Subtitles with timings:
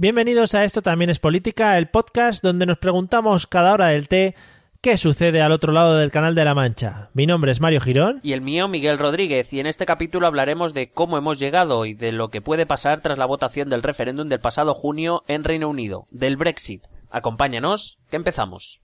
[0.00, 4.34] Bienvenidos a Esto también es política, el podcast donde nos preguntamos cada hora del té
[4.80, 7.10] qué sucede al otro lado del canal de la Mancha.
[7.12, 8.18] Mi nombre es Mario Girón.
[8.22, 11.92] Y el mío, Miguel Rodríguez, y en este capítulo hablaremos de cómo hemos llegado y
[11.92, 15.68] de lo que puede pasar tras la votación del referéndum del pasado junio en Reino
[15.68, 16.86] Unido, del Brexit.
[17.10, 18.80] Acompáñanos, que empezamos.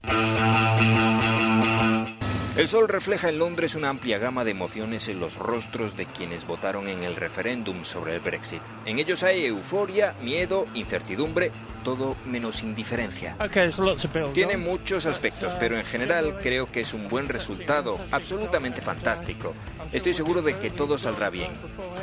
[2.57, 6.47] El sol refleja en Londres una amplia gama de emociones en los rostros de quienes
[6.47, 8.63] votaron en el referéndum sobre el Brexit.
[8.87, 11.51] En ellos hay euforia, miedo, incertidumbre,
[11.83, 13.37] todo menos indiferencia.
[14.33, 19.53] Tiene muchos aspectos, pero en general creo que es un buen resultado, absolutamente fantástico.
[19.93, 21.51] Estoy seguro de que todo saldrá bien.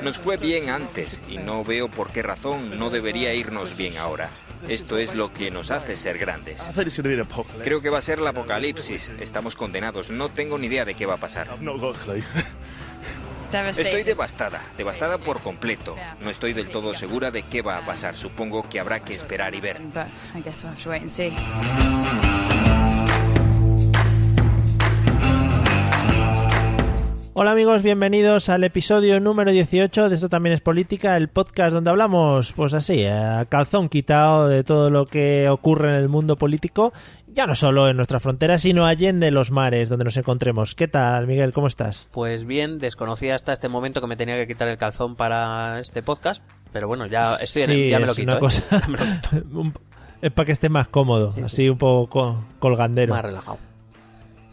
[0.05, 4.31] Nos fue bien antes y no veo por qué razón no debería irnos bien ahora.
[4.69, 6.71] Esto es lo que nos hace ser grandes.
[7.63, 9.13] Creo que va a ser el apocalipsis.
[9.21, 10.11] Estamos condenados.
[10.11, 11.49] No tengo ni idea de qué va a pasar.
[13.53, 15.97] Estoy devastada, devastada por completo.
[16.25, 18.17] No estoy del todo segura de qué va a pasar.
[18.17, 19.81] Supongo que habrá que esperar y ver.
[27.37, 31.91] Hola amigos, bienvenidos al episodio número 18 de Esto también es política, el podcast donde
[31.91, 36.93] hablamos, pues así, a calzón quitado de todo lo que ocurre en el mundo político,
[37.27, 40.77] ya no solo en nuestra frontera, sino allende los mares donde nos encontremos.
[40.77, 41.53] ¿Qué tal, Miguel?
[41.53, 42.07] ¿Cómo estás?
[42.13, 46.05] Pues bien, desconocía hasta este momento que me tenía que quitar el calzón para este
[46.05, 48.31] podcast, pero bueno, ya estoy en ya me lo quito.
[48.31, 48.63] Una cosa...
[50.23, 53.13] es para que esté más cómodo, así un poco colgandero.
[53.13, 53.59] Más relajado.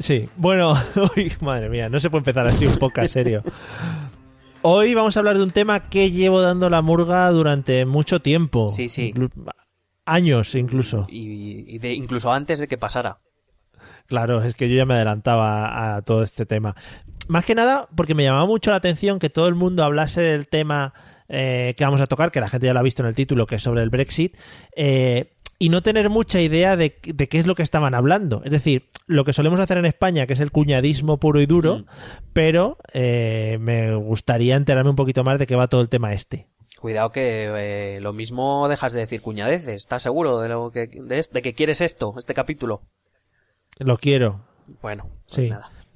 [0.02, 0.74] Sí, bueno,
[1.42, 3.44] madre mía, no se puede empezar así un poco a serio.
[4.64, 8.72] Hoy vamos a hablar de un tema que llevo dando la murga durante mucho tiempo.
[8.72, 9.14] Sí, sí.
[10.06, 11.06] años incluso.
[11.08, 13.20] Y, de, incluso antes de que pasara.
[14.08, 16.76] Claro, es que yo ya me adelantaba a todo este tema.
[17.28, 20.48] Más que nada porque me llamaba mucho la atención que todo el mundo hablase del
[20.48, 20.94] tema
[21.30, 23.46] eh, que vamos a tocar, que la gente ya lo ha visto en el título,
[23.46, 24.36] que es sobre el Brexit.
[24.76, 28.42] Eh, y no tener mucha idea de, qué es lo que estaban hablando.
[28.44, 31.78] Es decir, lo que solemos hacer en España, que es el cuñadismo puro y duro,
[31.78, 31.86] mm.
[32.34, 36.48] pero eh, me gustaría enterarme un poquito más de qué va todo el tema este.
[36.80, 37.46] Cuidado que
[37.96, 39.76] eh, lo mismo dejas de decir cuñadeces.
[39.76, 42.82] ¿Estás seguro de, lo que, de, que quieres esto, este capítulo?
[43.78, 44.44] Lo quiero.
[44.82, 45.50] Bueno, pues sí.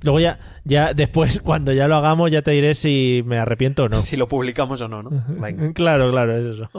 [0.03, 3.89] Luego ya, ya después, cuando ya lo hagamos, ya te diré si me arrepiento o
[3.89, 3.95] no.
[3.95, 5.09] Si lo publicamos o no, ¿no?
[5.73, 6.69] claro, claro, es eso.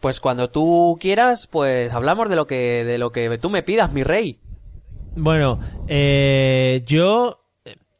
[0.00, 3.92] Pues cuando tú quieras, pues hablamos de lo que, de lo que tú me pidas,
[3.92, 4.38] mi rey.
[5.14, 7.44] Bueno, eh, yo,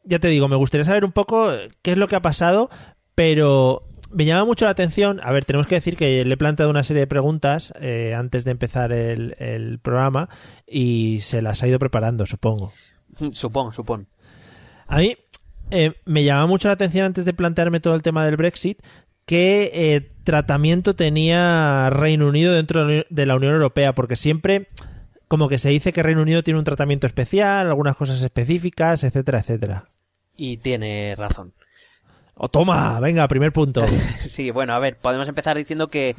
[0.03, 1.51] ya te digo, me gustaría saber un poco
[1.81, 2.69] qué es lo que ha pasado,
[3.13, 5.19] pero me llama mucho la atención.
[5.23, 8.45] A ver, tenemos que decir que le he planteado una serie de preguntas eh, antes
[8.45, 10.29] de empezar el, programa
[10.65, 12.73] y se las ha ido preparando, supongo.
[13.31, 14.05] Supongo, supongo.
[14.87, 15.15] A mí
[15.69, 18.81] eh, me llama mucho la atención antes de plantearme todo el tema del Brexit
[19.25, 24.67] qué eh, tratamiento tenía Reino Unido dentro de la Unión Europea, porque siempre
[25.31, 29.39] como que se dice que Reino Unido tiene un tratamiento especial, algunas cosas específicas, etcétera,
[29.39, 29.85] etcétera.
[30.35, 31.53] Y tiene razón.
[32.35, 32.99] ¡O oh, toma!
[32.99, 33.85] Venga, primer punto.
[34.19, 36.15] sí, bueno, a ver, podemos empezar diciendo que,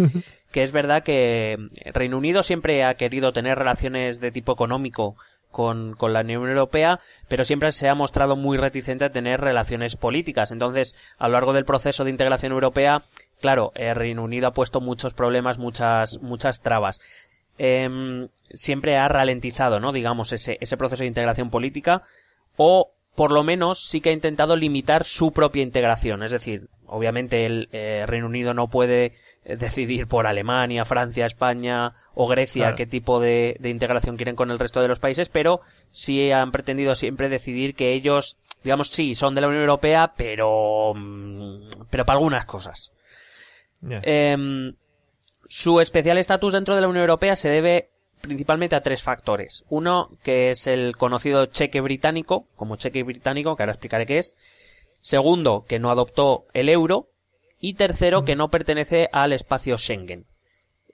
[0.51, 1.59] que es verdad que
[1.93, 5.17] Reino Unido siempre ha querido tener relaciones de tipo económico
[5.53, 6.99] con, con, la Unión Europea,
[7.29, 10.51] pero siempre se ha mostrado muy reticente a tener relaciones políticas.
[10.51, 13.03] Entonces, a lo largo del proceso de integración europea,
[13.41, 17.01] claro, el Reino Unido ha puesto muchos problemas, muchas, muchas trabas.
[17.59, 19.93] Em, siempre ha ralentizado, ¿no?
[19.93, 22.03] Digamos, ese, ese proceso de integración política,
[22.57, 26.23] o por lo menos sí que ha intentado limitar su propia integración.
[26.23, 29.15] Es decir, obviamente el eh, Reino Unido no puede
[29.45, 34.81] decidir por Alemania, Francia, España o Grecia qué tipo de, integración quieren con el resto
[34.81, 39.41] de los países, pero sí han pretendido siempre decidir que ellos, digamos, sí, son de
[39.41, 42.93] la Unión Europea, pero, mm, pero para algunas cosas.
[43.85, 44.75] Em,
[45.49, 47.91] su especial estatus dentro de la Unión Europea se debe
[48.23, 49.65] principalmente a tres factores.
[49.69, 54.37] Uno, que es el conocido cheque británico, como cheque británico, que ahora explicaré qué es.
[55.01, 57.09] Segundo, que no adoptó el euro,
[57.61, 60.27] y tercero que no pertenece al espacio Schengen.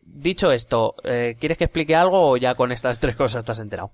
[0.02, 3.90] Dicho esto, eh, ¿quieres que explique algo o ya con estas tres cosas estás enterado?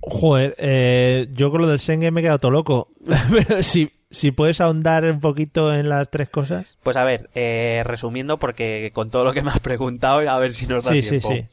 [0.00, 2.88] Joder, eh, yo con lo del Schengen me he quedado todo loco.
[3.30, 6.78] Pero si, si puedes ahondar un poquito en las tres cosas.
[6.82, 10.52] Pues a ver, eh, resumiendo, porque con todo lo que me has preguntado, a ver
[10.52, 11.08] si nos da tiempo.
[11.08, 11.46] Sí, sí, sí.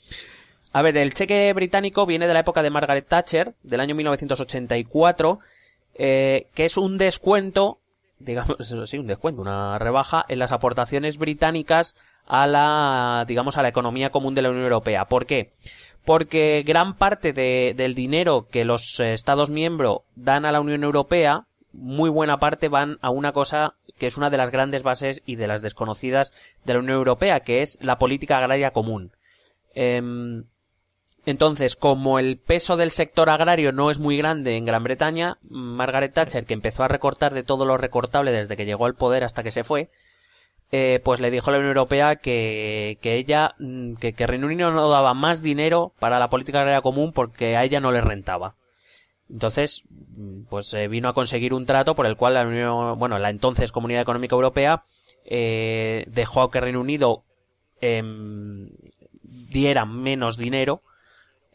[0.74, 5.40] A ver, el cheque británico viene de la época de Margaret Thatcher, del año 1984,
[5.96, 7.82] que es un descuento
[8.26, 11.96] digamos, sí, un descuento, una rebaja en las aportaciones británicas
[12.28, 15.06] a la, digamos, a la economía común de la Unión Europea.
[15.06, 15.54] ¿Por qué?
[16.06, 20.84] Porque gran parte de, del dinero que los eh, Estados miembros dan a la Unión
[20.84, 25.22] Europea, muy buena parte van a una cosa que es una de las grandes bases
[25.26, 26.34] y de las desconocidas
[26.66, 29.12] de la Unión Europea, que es la política agraria común.
[29.74, 30.46] Em,
[31.26, 36.14] entonces, como el peso del sector agrario no es muy grande en Gran Bretaña, Margaret
[36.14, 39.44] Thatcher, que empezó a recortar de todo lo recortable desde que llegó al poder hasta
[39.44, 39.90] que se fue,
[40.72, 44.72] eh, pues le dijo a la Unión Europea que, que ella, mm, que, Reino Unido
[44.72, 48.56] no daba más dinero para la política agraria común porque a ella no le rentaba.
[49.30, 53.20] Entonces, mm, pues eh, vino a conseguir un trato por el cual la Unión, bueno,
[53.20, 54.86] la entonces Comunidad Económica Europea
[55.26, 57.26] eh, dejó que Reino Unido
[57.80, 58.70] em,
[59.24, 60.82] diera menos dinero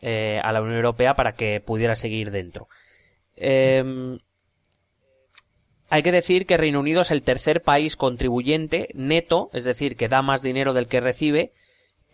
[0.00, 2.68] eh, a la Unión Europea para que pudiera seguir dentro.
[3.36, 4.18] Em,
[5.88, 10.08] hay que decir que Reino Unido es el tercer país contribuyente neto, es decir, que
[10.08, 11.52] da más dinero del que recibe,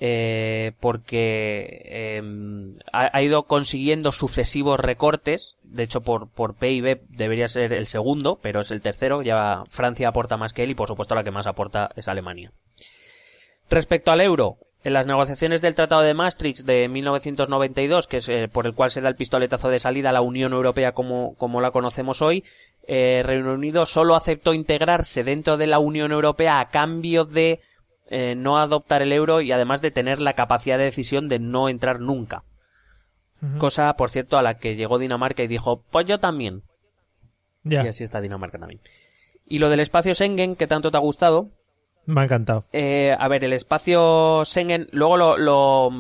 [0.05, 5.57] eh, porque em, ha, ha, ido consiguiendo sucesivos recortes.
[5.63, 9.23] De hecho, por, por PIB debería ser el segundo, pero es el tercero.
[9.23, 12.53] Ya Francia aporta más que él y, por supuesto, la que más aporta es Alemania.
[13.71, 18.49] Respecto al euro, en las negociaciones del Tratado de Maastricht de 1992, que es eh,
[18.49, 21.61] por el cual se da el pistoletazo de salida a la Unión Europea como, como
[21.61, 22.45] la conocemos hoy,
[22.87, 27.61] eh, Reino Unido solo aceptó integrarse dentro de la Unión Europea a cambio de
[28.09, 31.69] eh, no adoptar el euro y además de tener la capacidad de decisión de no
[31.69, 32.43] entrar nunca.
[33.41, 33.59] Uh -huh.
[33.59, 36.63] Cosa, por cierto, a la que llegó Dinamarca y dijo, pues yo también.
[37.65, 38.81] Y así está Dinamarca también.
[39.47, 41.51] Y lo del espacio Schengen, que tanto te ha gustado,
[42.07, 42.65] me ha encantado.
[42.73, 45.91] Eh, a ver, el espacio Schengen, luego lo, lo,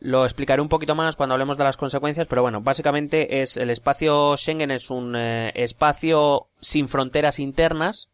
[0.00, 3.70] lo, explicaré un poquito más cuando hablemos de las consecuencias, pero bueno, básicamente es el
[3.70, 8.08] espacio Schengen es un eh, espacio sin fronteras internas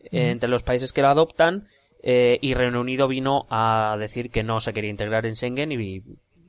[0.00, 0.30] eh, mm.
[0.32, 1.68] entre los países que lo adoptan
[2.00, 6.00] y Reino Unido vino a decir que no se quería integrar en Schengen y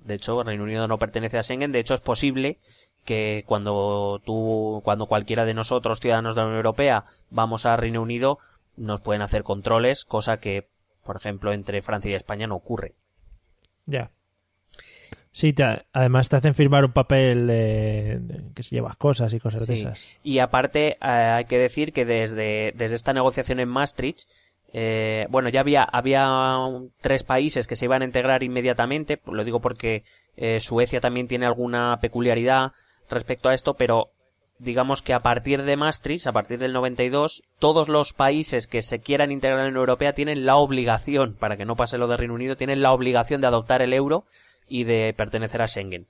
[0.05, 2.59] de hecho Reino Unido no pertenece a Schengen, de hecho es posible
[3.05, 8.01] que cuando tú, cuando cualquiera de nosotros, ciudadanos de la Unión Europea, vamos a Reino
[8.01, 8.37] Unido,
[8.79, 10.69] nos pueden hacer controles, cosa que,
[11.03, 12.95] por ejemplo, entre Francia y España no ocurre.
[13.85, 14.11] Ya.
[15.31, 19.39] Sí, te, además te hacen firmar un papel de, de que si llevas cosas y
[19.39, 19.67] cosas sí.
[19.67, 20.07] de esas.
[20.23, 24.27] Y aparte, eh, hay que decir que desde, desde esta negociación en Maastricht,
[24.73, 26.27] eh, bueno, ya había, había
[27.01, 30.03] tres países que se iban a integrar inmediatamente, lo digo porque
[30.35, 32.73] eh, Suecia también tiene alguna peculiaridad
[33.09, 34.11] respecto a esto, pero
[34.59, 38.99] digamos que a partir de Maastricht, a partir del 92, todos los países que se
[38.99, 42.17] quieran integrar en la Unión Europea tienen la obligación, para que no pase lo de
[42.17, 44.25] Reino Unido, tienen la obligación de adoptar el euro
[44.67, 46.07] y de pertenecer a Schengen.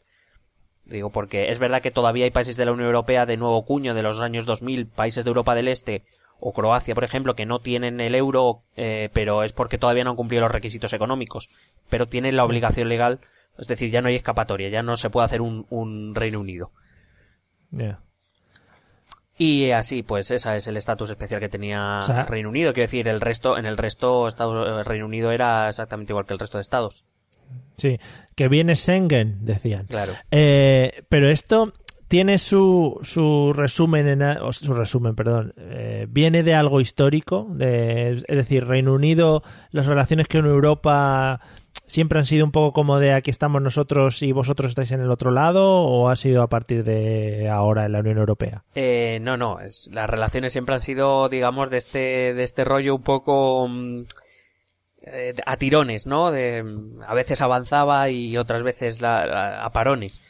[0.85, 3.93] Digo, porque es verdad que todavía hay países de la Unión Europea de nuevo cuño
[3.93, 6.03] de los años 2000, países de Europa del Este,
[6.39, 10.11] o Croacia, por ejemplo, que no tienen el euro, eh, pero es porque todavía no
[10.11, 11.49] han cumplido los requisitos económicos,
[11.89, 13.19] pero tienen la obligación legal,
[13.59, 16.71] es decir, ya no hay escapatoria, ya no se puede hacer un, un Reino Unido.
[17.71, 17.99] Yeah.
[19.41, 22.73] Y así, pues, ese es el estatus especial que tenía o sea, Reino Unido.
[22.73, 26.39] Quiero decir, el resto, en el resto, Estado, Reino Unido era exactamente igual que el
[26.39, 27.05] resto de estados.
[27.77, 27.97] Sí,
[28.35, 29.85] que viene Schengen, decían.
[29.85, 30.11] Claro.
[30.29, 31.71] Eh, pero esto
[32.09, 38.21] tiene su, su resumen, en, o su resumen, perdón, eh, viene de algo histórico, de,
[38.27, 39.41] es decir, Reino Unido,
[39.71, 41.39] las relaciones con Europa
[41.89, 45.09] siempre han sido un poco como de aquí estamos nosotros y vosotros estáis en el
[45.09, 48.63] otro lado o ha sido a partir de ahora en la Unión Europea?
[48.75, 52.95] Eh, no, no, es, las relaciones siempre han sido, digamos, de este, de este rollo
[52.95, 53.67] un poco
[55.01, 56.31] eh, a tirones, ¿no?
[56.31, 56.63] De,
[57.05, 60.21] a veces avanzaba y otras veces la, la, a parones.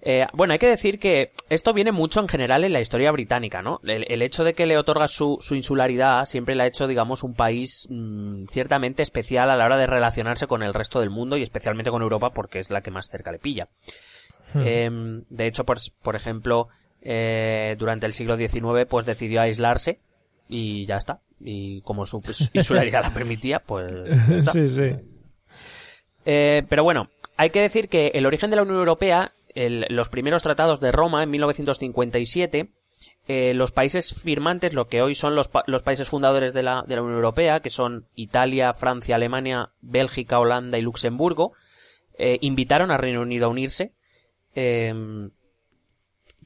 [0.00, 3.62] Eh, bueno, hay que decir que esto viene mucho en general en la historia británica,
[3.62, 3.80] ¿no?
[3.82, 7.24] El, el hecho de que le otorga su, su, insularidad siempre le ha hecho, digamos,
[7.24, 11.36] un país mmm, ciertamente especial a la hora de relacionarse con el resto del mundo
[11.36, 13.68] y especialmente con Europa porque es la que más cerca le pilla.
[14.54, 14.62] Hmm.
[14.64, 14.90] Eh,
[15.28, 16.68] de hecho, por, por ejemplo,
[17.02, 20.00] eh, durante el siglo XIX, pues decidió aislarse
[20.48, 21.20] y ya está.
[21.40, 23.92] Y como su pues, insularidad la permitía, pues.
[24.52, 24.96] Sí, sí.
[26.24, 29.32] Eh, pero bueno, hay que decir que el origen de la Unión Europea
[29.88, 32.70] los primeros tratados de Roma en 1957,
[33.26, 37.60] eh, los países firmantes, lo que hoy son los, países fundadores de la, Unión Europea,
[37.60, 41.52] que son Italia, Francia, Alemania, Bélgica, Holanda y Luxemburgo,
[42.18, 43.92] eh, invitaron a Reino Unido a unirse,
[44.54, 44.92] eh,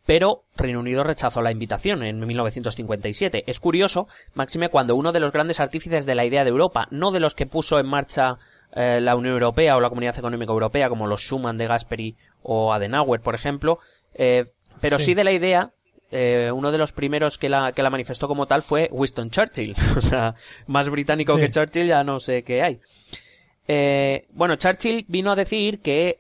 [0.05, 3.45] pero Reino Unido rechazó la invitación en 1957.
[3.47, 7.13] Es curioso, máxime cuando uno de los grandes artífices de la idea de Europa, no
[7.13, 8.39] de los que puso en marcha
[8.75, 12.73] eh, la Unión Europea o la Comunidad Económica Europea, como los Schuman de Gasperi o
[12.73, 13.79] Adenauer, por ejemplo,
[14.15, 14.47] eh,
[14.81, 15.07] pero sí.
[15.07, 15.15] sí.
[15.15, 15.71] de la idea,
[16.11, 19.75] eh, uno de los primeros que la, que la manifestó como tal fue Winston Churchill.
[19.97, 20.35] o sea,
[20.67, 21.41] más británico sí.
[21.41, 22.81] que Churchill ya no sé qué hay.
[23.69, 26.19] Eh, bueno, Churchill vino a decir que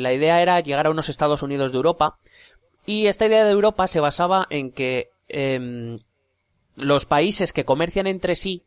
[0.00, 2.18] la idea era llegar a unos Estados Unidos de Europa
[2.86, 5.96] y esta idea de Europa se basaba en que em,
[6.76, 8.62] los países que comercian entre sí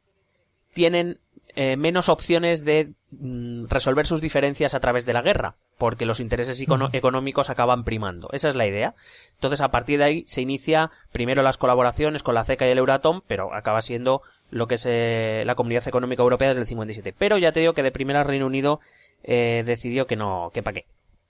[0.73, 1.19] tienen
[1.55, 6.61] eh, menos opciones de resolver sus diferencias a través de la guerra, porque los intereses
[6.91, 8.29] económicos acaban primando.
[8.33, 8.95] Esa es la idea.
[9.35, 12.79] Entonces, a partir de ahí se inicia primero las colaboraciones con la CECA y el
[12.79, 17.13] Euratom, pero acaba siendo lo que es eh, la Comunidad Económica Europea desde el 57.
[17.17, 18.81] Pero ya te digo que de primera Reino Unido
[19.23, 20.85] eh, decidió que no, que para qué.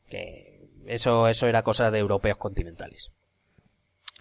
[0.09, 3.11] Que eso, eso era cosa de europeos continentales.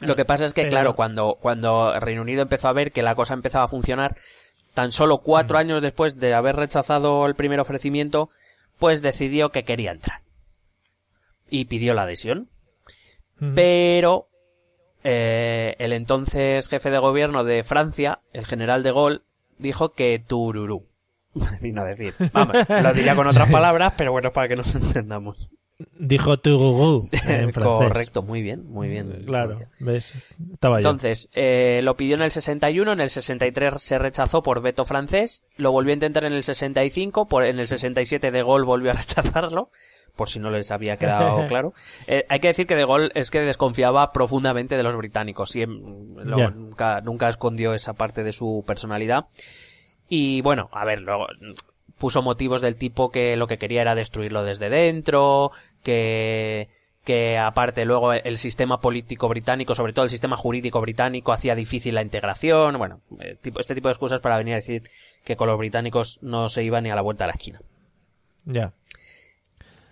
[0.00, 3.14] Lo que pasa es que, claro, cuando, cuando Reino Unido empezó a ver que la
[3.14, 4.16] cosa empezaba a funcionar,
[4.76, 8.28] tan solo cuatro años después de haber rechazado el primer ofrecimiento,
[8.78, 10.20] pues decidió que quería entrar.
[11.48, 12.50] Y pidió la adhesión.
[13.54, 14.28] Pero
[15.02, 19.22] eh, el entonces jefe de gobierno de Francia, el general de Gaulle,
[19.56, 20.86] dijo que tururú.
[21.62, 22.12] Vino a decir.
[22.34, 25.50] Vamos, lo diría con otras palabras, pero bueno, para que nos entendamos.
[25.98, 27.88] Dijo tururú en francés.
[27.88, 29.24] Correcto, muy bien, muy bien.
[29.26, 30.14] Claro, ves,
[30.52, 34.86] estaba Entonces, eh, lo pidió en el 61, en el 63 se rechazó por veto
[34.86, 38.90] francés, lo volvió a intentar en el 65, por, en el 67 de Gaulle volvió
[38.90, 39.70] a rechazarlo
[40.16, 41.74] por si no les había quedado claro.
[42.06, 45.54] Eh, hay que decir que De Gaulle es que desconfiaba profundamente de los británicos.
[45.54, 49.26] y nunca, nunca escondió esa parte de su personalidad.
[50.08, 51.26] Y bueno, a ver, luego
[51.98, 56.68] puso motivos del tipo que lo que quería era destruirlo desde dentro, que
[57.06, 61.94] que aparte luego el sistema político británico, sobre todo el sistema jurídico británico, hacía difícil
[61.94, 64.90] la integración, bueno, eh, este tipo de excusas para venir a decir
[65.24, 67.60] que con los británicos no se iba ni a la vuelta a la esquina.
[68.44, 68.72] Ya.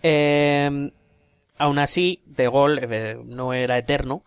[0.03, 0.91] Eh,
[1.57, 4.25] aún así, De Gaulle eh, no era eterno.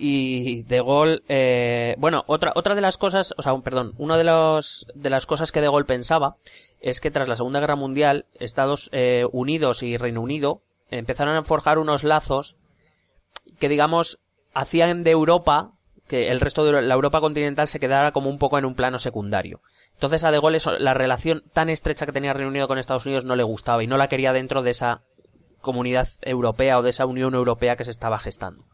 [0.00, 4.22] Y De Gaulle, eh, bueno, otra, otra de las cosas, o sea, perdón, una de
[4.22, 6.36] los, de las cosas que De Gaulle pensaba
[6.80, 11.42] es que tras la Segunda Guerra Mundial, Estados eh, Unidos y Reino Unido empezaron a
[11.42, 12.56] forjar unos lazos
[13.58, 14.20] que, digamos,
[14.54, 15.72] hacían de Europa
[16.06, 18.98] que el resto de la Europa continental se quedara como un poco en un plano
[18.98, 19.60] secundario.
[19.94, 23.24] Entonces a De Gaulle la relación tan estrecha que tenía Reino Unido con Estados Unidos
[23.24, 25.02] no le gustaba y no la quería dentro de esa
[25.60, 28.64] comunidad europea o de esa Unión Europea que se estaba gestando.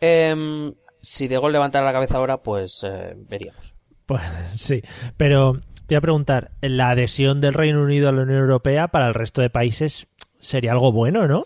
[0.00, 3.76] Em, si De Gaulle levantara la cabeza ahora, pues eh, veríamos.
[4.06, 4.22] Pues
[4.56, 4.82] sí,
[5.16, 9.08] pero te voy a preguntar, ¿la adhesión del Reino Unido a la Unión Europea para
[9.08, 10.06] el resto de países
[10.38, 11.42] sería algo bueno, no?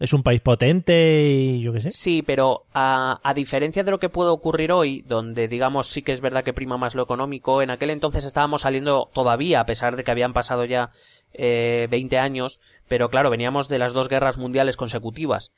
[0.00, 1.90] es un país potente y yo qué sé.
[1.90, 6.12] Sí, pero a, a, diferencia de lo que puede ocurrir hoy, donde digamos sí que
[6.12, 9.96] es verdad que prima más lo económico, en aquel entonces estábamos saliendo todavía, a pesar
[9.96, 10.90] de que habían pasado ya
[11.32, 15.52] eh, 20 años, pero claro, veníamos de las dos guerras mundiales consecutivas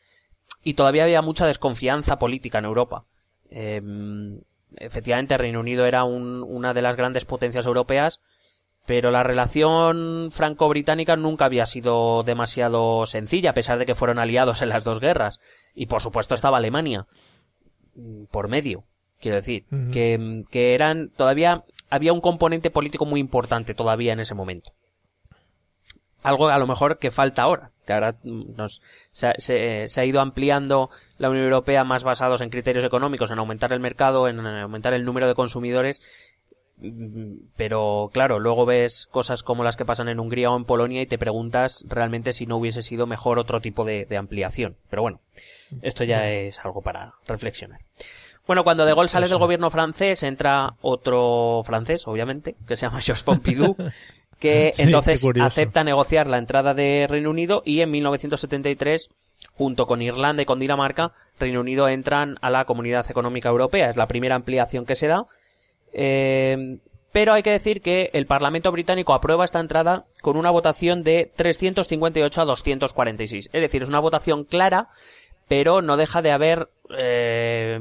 [0.63, 3.05] y todavía había mucha desconfianza política en Europa.
[3.51, 3.81] Eh,
[4.77, 8.21] efectivamente, Reino Unido era un, una de las grandes potencias europeas,
[8.87, 14.63] pero la relación franco-británica nunca había sido demasiado sencilla, a pesar de que fueron aliados
[14.63, 15.41] en las dos guerras.
[15.75, 17.07] Y por supuesto estaba Alemania
[17.95, 18.85] mm, por medio,
[19.21, 24.35] quiero decir, que, que eran todavía había un componente político muy importante todavía en ese
[24.35, 24.73] momento.
[26.23, 29.33] Algo a lo mejor que falta ahora, que ahora nos, se,
[29.89, 33.81] se, ha ido ampliando la Unión Europea más basados en criterios económicos, en aumentar el
[33.81, 36.03] mercado, en aumentar el número de consumidores
[37.57, 41.07] pero claro, luego ves cosas como las que pasan en Hungría o en Polonia y
[41.07, 44.77] te preguntas realmente si no hubiese sido mejor otro tipo de, ampliación.
[44.91, 45.21] Pero bueno,
[45.83, 47.81] esto ya es algo para reflexionar.
[48.47, 53.01] Bueno, cuando De Gaulle sale del gobierno francés, entra otro francés, obviamente, que se llama
[53.01, 53.75] Georges Pompidou,
[54.39, 59.11] que entonces acepta negociar la entrada de Reino Unido y en 1973,
[59.55, 63.91] junto con Irlanda y con Dinamarca, Reino Unido entran a la Comunidad Económica Europea.
[63.91, 65.27] Es la primera ampliación que se da
[65.93, 66.79] eh,
[67.17, 71.33] pero hay que decir que el Parlamento británico aprueba esta entrada con una votación de
[71.35, 73.49] 358 a 246.
[73.51, 74.91] Es decir, es una votación clara,
[75.49, 77.81] pero no deja de haber eh,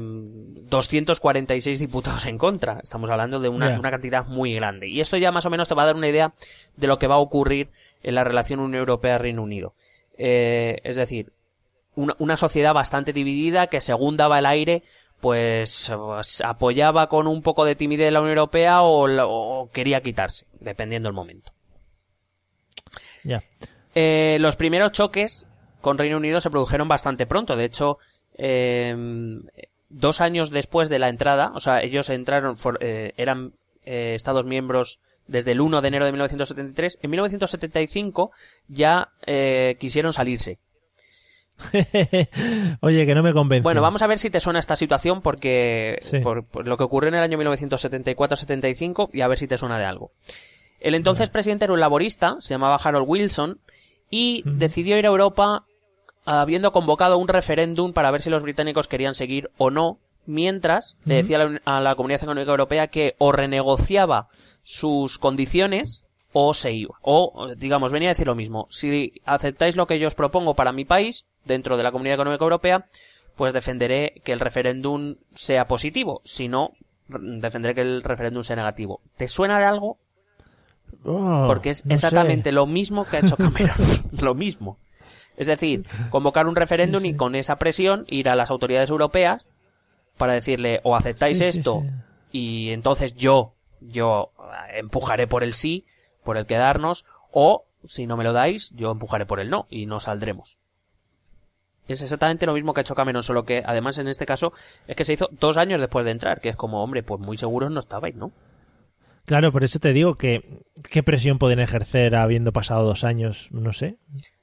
[0.68, 2.80] 246 diputados en contra.
[2.82, 4.88] Estamos hablando de una, cantidad muy grande.
[4.88, 6.34] Y esto ya más o menos te va a dar una idea
[6.76, 7.70] de lo que va a ocurrir
[8.02, 9.74] en la relación Unión Europea-Reino Unido.
[10.18, 11.32] Eh, es decir,
[11.94, 14.82] una, una sociedad bastante dividida que según daba el aire
[15.20, 15.90] pues,
[16.44, 21.52] apoyaba con un poco de timidez la Unión Europea o, quería quitarse, dependiendo del momento.
[23.24, 23.42] Ya.
[23.94, 25.48] Eh, los primeros choques
[25.80, 27.56] con Reino Unido se produjeron bastante pronto.
[27.56, 27.98] De hecho,
[28.34, 29.42] em,
[29.88, 33.52] dos años después de la entrada, o sea, ellos entraron, eh, eran
[33.84, 36.98] eh, Estados miembros desde el 1 de enero de 1973.
[37.02, 38.30] En 1975
[38.68, 39.08] ya
[39.78, 40.58] quisieron salirse.
[42.80, 43.62] Oye, que no me convence.
[43.62, 47.14] Bueno, vamos a ver si te suena esta situación porque por, lo que ocurrió en
[47.14, 50.12] el año 1974-75 y a ver si te suena de algo.
[50.80, 53.60] El entonces presidente era un laborista, se llamaba Harold Wilson,
[54.10, 55.64] y decidió ir a Europa
[56.26, 61.16] habiendo convocado un referéndum para ver si los británicos querían seguir o no, mientras le
[61.16, 64.28] decía a la, a la Comunidad Económica Europea que o renegociaba
[64.62, 66.96] sus condiciones o se iba.
[67.00, 68.66] O, digamos, venía a decir lo mismo.
[68.68, 72.44] Si aceptáis lo que yo os propongo para mi país, dentro de la Comunidad Económica
[72.44, 72.86] Europea,
[73.36, 76.20] pues defenderé que el referéndum sea positivo.
[76.24, 76.72] Si no,
[77.08, 79.00] defenderé que el referéndum sea negativo.
[79.16, 79.98] ¿Te suena de algo?
[81.04, 82.54] Oh, Porque es no exactamente sé.
[82.54, 83.76] lo mismo que ha hecho Cameron.
[84.20, 84.78] lo mismo.
[85.36, 87.14] Es decir, convocar un referéndum Sí, sí.
[87.14, 89.44] y con esa presión ir a las autoridades europeas
[90.16, 91.82] para decirle o aceptáis Sí, esto
[92.32, 95.86] y entonces yo, yo eh, empujaré por el sí,
[96.22, 99.86] por el quedarnos, o si no me lo dais, yo empujaré por el no y
[99.86, 100.58] no saldremos.
[101.88, 104.52] Es exactamente lo mismo que ha hecho Cameron, solo que además en este caso
[104.88, 107.36] es que se hizo dos años después de entrar, que es como, hombre, pues muy
[107.36, 108.32] seguros no estabais, ¿no?
[109.24, 113.72] Claro, por eso te digo que qué presión pueden ejercer habiendo pasado dos años, no
[113.72, 113.96] sé.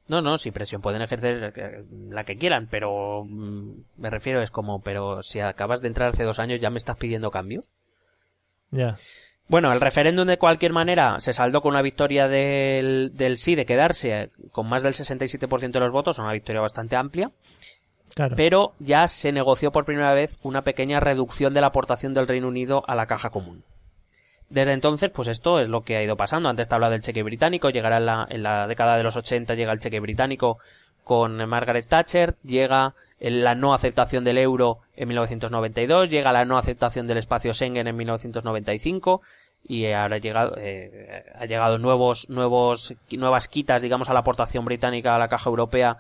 [0.08, 4.52] No, no, si presión pueden ejercer eh, la que quieran, pero mm, me refiero es
[4.52, 7.72] como, pero si acabas de entrar hace dos años ya me estás pidiendo cambios.
[8.72, 8.96] Ya.
[9.48, 13.66] Bueno, el referéndum de cualquier manera se saldó con una victoria del, del sí de
[13.66, 17.32] quedarse con más del 67% de los votos, una victoria bastante amplia,
[18.16, 18.36] Claro.
[18.36, 22.48] pero ya se negoció por primera vez una pequeña reducción de la aportación del Reino
[22.48, 23.64] Unido a la caja común.
[24.54, 26.48] Desde entonces, pues esto es lo que ha ido pasando.
[26.48, 29.56] Antes te hablaba del cheque británico, llegará en la, en la década de los 80,
[29.56, 30.60] llega el cheque británico
[31.04, 37.08] con Margaret Thatcher, llega la no aceptación del euro en 1992, llega la no aceptación
[37.08, 39.24] del espacio Schengen en 1995
[39.68, 44.66] y ahora ha llegado, eh, ha llegado nuevos, nuevos, nuevas quitas, digamos, a la aportación
[44.66, 45.98] británica a la caja europea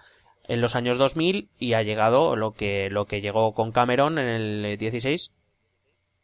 [0.47, 4.27] en los años 2000 y ha llegado lo que, lo que llegó con Cameron en
[4.27, 5.31] el 16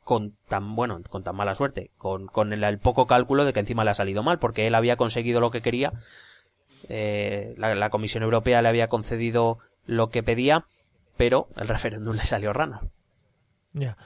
[0.10, 3.60] con tan bueno, con tan mala suerte, con, con el, el poco cálculo de que
[3.60, 5.94] encima le ha salido mal, porque él había conseguido lo que quería,
[6.88, 10.66] eh, la, la Comisión Europea le había concedido lo que pedía,
[11.16, 12.82] pero el referéndum le salió rana.
[13.74, 13.98] Ya.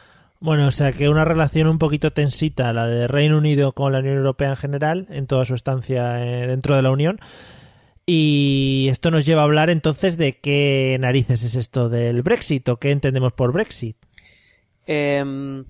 [0.41, 3.99] Bueno, o sea que una relación un poquito tensita, la de Reino Unido con la
[3.99, 7.21] Unión Europea en general, en toda su estancia eh, dentro de la Unión.
[8.05, 12.75] Y esto nos lleva a hablar entonces de qué narices es esto del Brexit o
[12.75, 13.95] qué entendemos por Brexit.
[14.85, 15.63] Em,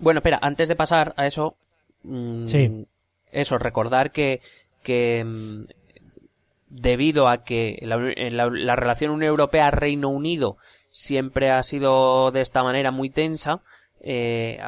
[0.00, 1.56] bueno, espera, antes de pasar a eso,
[2.02, 2.86] mm, Sí.
[3.32, 4.40] eso, recordar que,
[4.82, 5.64] que mm,
[6.68, 10.56] debido a que la, la- la relación Unión Europea-Reino Unido
[10.90, 13.60] siempre ha sido de esta manera muy tensa,
[14.02, 14.58] eh,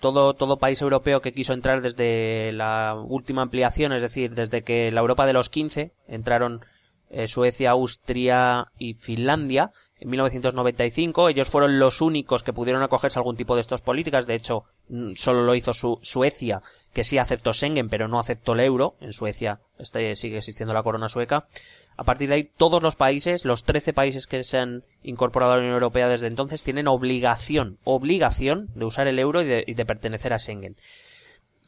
[0.00, 4.90] todo, todo país europeo que quiso entrar desde la última ampliación, es decir, desde que
[4.92, 6.64] la Europa de los 15 entraron
[7.10, 11.28] eh, Suecia, Austria y Finlandia en 1995.
[11.28, 14.26] Ellos fueron los únicos que pudieron acogerse a algún tipo de estas políticas.
[14.26, 18.52] De hecho, mm, solo lo hizo su Suecia, que sí aceptó Schengen, pero no aceptó
[18.52, 18.96] el euro.
[19.00, 21.46] En Suecia este, sigue existiendo la corona sueca.
[21.96, 25.56] A partir de ahí, todos los países, los 13 países que se han incorporado a
[25.56, 29.74] la Unión Europea desde entonces, tienen obligación, obligación de usar el euro y de, y
[29.74, 30.76] de pertenecer a Schengen.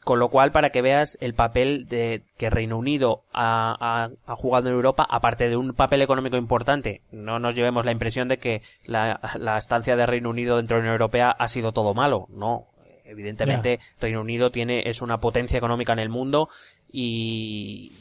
[0.03, 4.35] Con lo cual, para que veas el papel de que Reino Unido ha, ha- ha
[4.35, 8.37] jugado en Europa, aparte de un papel económico importante, no nos llevemos la impresión de
[8.37, 11.93] que la, la estancia de Reino Unido dentro de la Unión Europea ha sido todo
[11.93, 12.25] malo.
[12.31, 12.65] No.
[13.05, 16.49] Evidentemente, Reino Unido tiene, es una potencia económica en el mundo
[16.91, 17.91] y,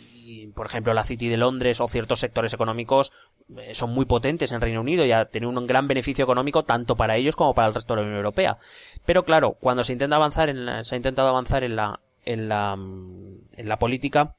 [0.55, 3.13] por ejemplo, la City de Londres o ciertos sectores económicos
[3.59, 6.97] eh, son muy potentes en Reino Unido y ha tenido un gran beneficio económico tanto
[6.97, 8.59] para ellos como para el resto de la Unión Europea.
[9.07, 12.49] Pero claro, cuando se intenta avanzar en la- se ha intentado avanzar en la, en
[12.49, 14.35] la, en la política,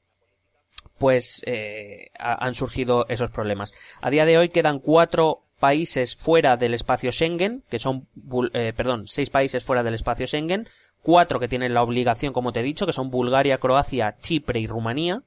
[0.97, 3.73] pues eh, ha- han surgido esos problemas.
[4.01, 8.07] A día de hoy quedan cuatro países fuera del espacio Schengen, que son,
[8.53, 10.67] eh, perdón, seis países fuera del espacio Schengen,
[11.03, 14.67] cuatro que tienen la obligación, como te he dicho, que son Bulgaria, Croacia, Chipre y
[14.67, 15.21] Rumanía,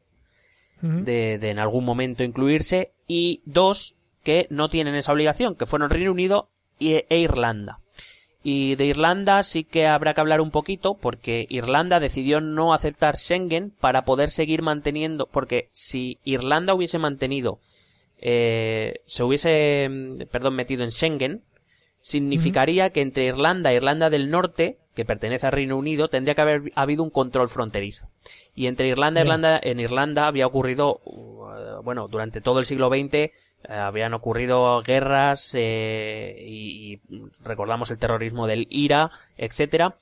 [1.04, 5.88] De, de en algún momento incluirse, y dos que no tienen esa obligación, que fueron
[5.88, 7.78] Reino Unido y- e Irlanda.
[8.42, 13.16] Y de Irlanda sí que habrá que hablar un poquito, porque Irlanda decidió no aceptar
[13.16, 17.58] Schengen para poder seguir manteniendo, porque si Irlanda hubiese mantenido,
[18.20, 21.42] eh, se hubiese, mm, perdón, metido en Schengen,
[22.02, 26.40] significaría que entre Irlanda e Irlanda del Norte, que pertenece al Reino Unido, tendría que
[26.40, 28.08] haber habido un control fronterizo.
[28.54, 29.26] Y entre Irlanda e Bien.
[29.26, 33.30] Irlanda, en Irlanda había ocurrido, uh, bueno, durante todo el siglo XX eh,
[33.68, 37.00] habían ocurrido guerras eh, y, y
[37.42, 39.96] recordamos el terrorismo del IRA, etcétera.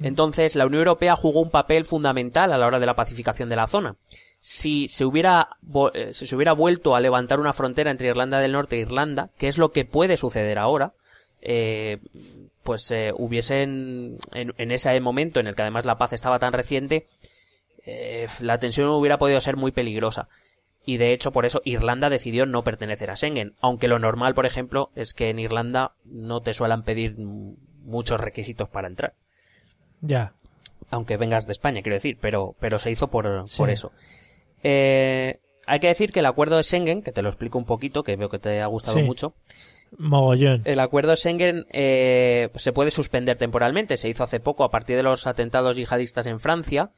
[0.00, 3.56] Entonces, la Unión Europea jugó un papel fundamental a la hora de la pacificación de
[3.56, 3.96] la zona.
[4.40, 5.50] Si se hubiera,
[5.92, 9.28] eh, si se hubiera vuelto a levantar una frontera entre Irlanda del Norte e Irlanda,
[9.36, 10.94] que es lo que puede suceder ahora,
[11.42, 11.98] eh,
[12.62, 16.52] pues eh, hubiesen, en, en ese momento en el que además la paz estaba tan
[16.52, 17.06] reciente,
[17.86, 20.28] eh, la tensión hubiera podido ser muy peligrosa.
[20.84, 23.54] Y de hecho, por eso Irlanda decidió no pertenecer a Schengen.
[23.60, 28.68] Aunque lo normal, por ejemplo, es que en Irlanda no te suelan pedir muchos requisitos
[28.68, 29.14] para entrar.
[30.00, 30.32] Ya.
[30.90, 33.92] aunque vengas de España, quiero decir, pero, pero se hizo por, por eso.
[34.62, 38.02] Eh, hay que decir que el acuerdo de Schengen, que te lo explico un poquito,
[38.02, 39.34] que veo que te ha gustado mucho.
[39.98, 40.62] Mogollón.
[40.64, 43.96] El acuerdo de Schengen eh, se puede suspender temporalmente.
[43.96, 46.90] Se hizo hace poco a partir de los atentados yihadistas en Francia.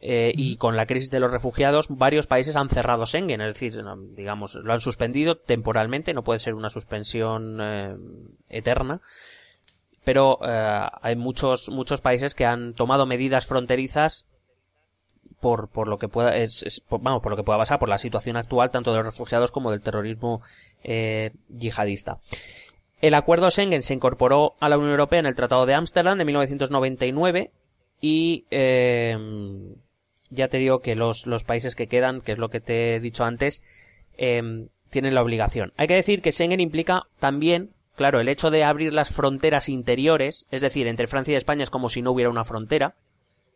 [0.00, 3.82] Eh, y con la crisis de los refugiados, varios países han cerrado Schengen, es decir,
[4.14, 7.96] digamos, lo han suspendido temporalmente, no puede ser una suspensión eh,
[8.50, 9.00] eterna,
[10.04, 14.26] pero eh, hay muchos muchos países que han tomado medidas fronterizas
[15.40, 18.36] por, por lo que pueda es, vamos por lo que pueda pasar por la situación
[18.36, 20.42] actual tanto de los refugiados como del terrorismo
[20.86, 22.18] eh, yihadista.
[23.00, 26.24] El acuerdo Schengen se incorporó a la Unión Europea en el Tratado de Ámsterdam de
[26.24, 27.50] 1999
[28.00, 29.18] y eh,
[30.30, 33.00] ya te digo que los, los países que quedan, que es lo que te he
[33.00, 33.62] dicho antes,
[34.16, 35.72] eh, tienen la obligación.
[35.76, 40.46] Hay que decir que Schengen implica también, claro, el hecho de abrir las fronteras interiores,
[40.50, 42.94] es decir, entre Francia y España es como si no hubiera una frontera,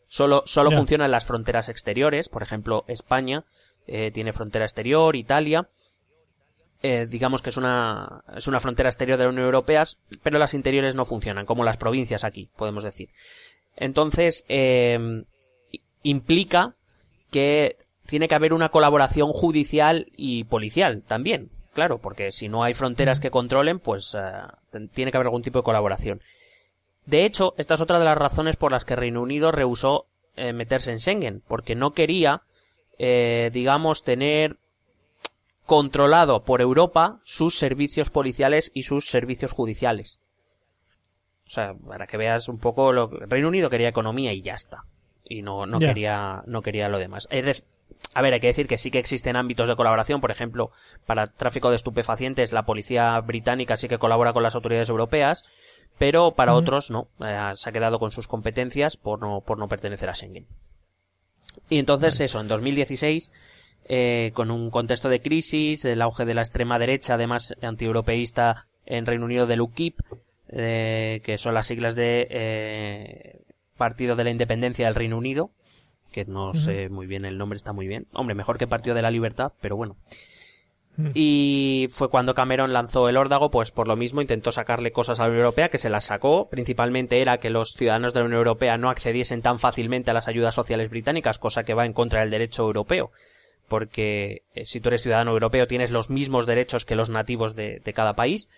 [0.08, 3.44] solo, solo funcionan las fronteras exteriores, por ejemplo, España
[3.86, 5.68] eh, tiene frontera exterior, Italia,
[6.82, 9.84] eh, digamos que es una, es una frontera exterior de la Unión Europea,
[10.22, 13.10] pero las interiores no funcionan, como las provincias aquí, podemos decir.
[13.76, 15.24] Entonces, eh,
[16.02, 16.74] implica
[17.30, 22.74] que tiene que haber una colaboración judicial y policial también, claro, porque si no hay
[22.74, 26.22] fronteras que controlen, pues eh, tiene que haber algún tipo de colaboración.
[27.04, 30.52] De hecho, esta es otra de las razones por las que Reino Unido rehusó eh,
[30.52, 32.42] meterse en Schengen, porque no quería,
[32.98, 34.58] digamos, tener
[35.70, 40.18] controlado por Europa sus servicios policiales y sus servicios judiciales.
[41.46, 44.82] O sea, para que veas un poco lo Reino Unido quería economía y ya está.
[45.22, 47.28] Y no, no quería, no quería lo demás.
[47.30, 50.72] a ver, hay que decir que sí que existen ámbitos de colaboración, por ejemplo,
[51.06, 55.44] para tráfico de estupefacientes la policía británica sí que colabora con las autoridades europeas,
[55.98, 59.68] pero para otros no, eh, se ha quedado con sus competencias por no, por no
[59.68, 60.48] pertenecer a Schengen.
[61.68, 63.30] Y entonces eso, en 2016
[63.92, 69.04] eh, con un contexto de crisis, el auge de la extrema derecha, además antieuropeísta en
[69.04, 69.98] Reino Unido del UKIP,
[70.50, 73.40] eh, que son las siglas de eh,
[73.76, 75.50] Partido de la Independencia del Reino Unido,
[76.12, 78.06] que no sé muy bien el nombre, está muy bien.
[78.12, 79.96] Hombre, mejor que Partido de la Libertad, pero bueno.
[81.14, 85.24] Y fue cuando Cameron lanzó el órdago, pues por lo mismo intentó sacarle cosas a
[85.24, 86.48] la Unión Europea, que se las sacó.
[86.48, 90.28] Principalmente era que los ciudadanos de la Unión Europea no accediesen tan fácilmente a las
[90.28, 93.10] ayudas sociales británicas, cosa que va en contra del derecho europeo
[93.70, 97.80] porque eh, si tú eres ciudadano europeo tienes los mismos derechos que los nativos de,
[97.94, 98.48] cada país.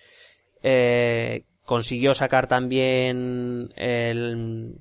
[0.62, 4.74] Eh, consiguió sacar también el,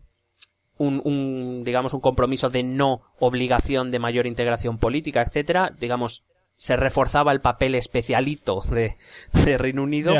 [0.77, 5.73] un, un, digamos, un compromiso de no obligación de mayor integración política, etcétera.
[5.77, 6.23] Digamos,
[6.55, 8.95] se reforzaba el papel especialito de,
[9.33, 10.13] de Reino Unido.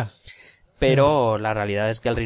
[0.77, 2.19] Pero la realidad es que el,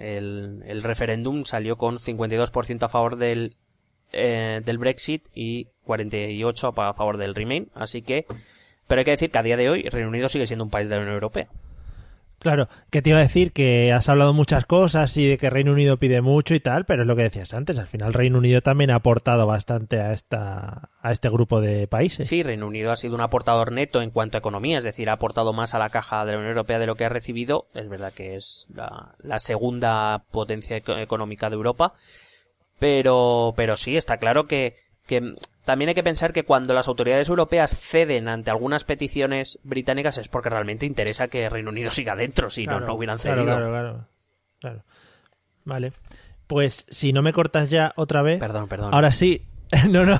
[0.00, 3.56] el, el referéndum salió con 52% a favor del
[4.12, 7.68] eh, del Brexit y 48 a favor del Remain.
[7.74, 8.26] Así que,
[8.86, 10.88] pero hay que decir que a día de hoy Reino Unido sigue siendo un país
[10.88, 11.48] de la Unión Europea.
[12.42, 15.70] Claro, que te iba a decir que has hablado muchas cosas y de que Reino
[15.70, 18.60] Unido pide mucho y tal, pero es lo que decías antes, al final Reino Unido
[18.60, 22.28] también ha aportado bastante a esta a este grupo de países.
[22.28, 25.12] Sí, Reino Unido ha sido un aportador neto en cuanto a economía, es decir, ha
[25.12, 27.88] aportado más a la caja de la Unión Europea de lo que ha recibido, es
[27.88, 31.94] verdad que es la, la segunda potencia económica de Europa,
[32.82, 34.74] pero, pero sí, está claro que,
[35.06, 40.18] que también hay que pensar que cuando las autoridades europeas ceden ante algunas peticiones británicas
[40.18, 43.44] es porque realmente interesa que Reino Unido siga dentro, si no, no hubieran cedido.
[43.44, 44.08] Claro, claro,
[44.58, 44.82] claro,
[45.64, 45.92] Vale.
[46.48, 48.40] Pues si no me cortas ya otra vez.
[48.40, 48.92] Perdón, perdón.
[48.92, 49.46] Ahora sí.
[49.88, 50.18] no, no.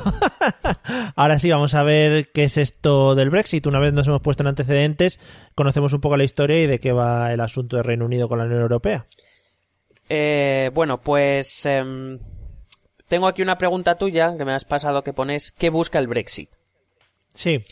[1.17, 3.67] ahora sí, vamos a ver qué es esto del Brexit.
[3.67, 5.19] Una vez nos hemos puesto en antecedentes,
[5.57, 8.39] conocemos un poco la historia y de qué va el asunto de Reino Unido con
[8.39, 9.07] la Unión Europea.
[10.09, 11.67] Eh, bueno, pues.
[11.67, 12.21] Em,
[13.13, 16.49] tengo aquí una pregunta tuya que me has pasado que pones ¿qué busca el Brexit?
[17.35, 17.63] Sí.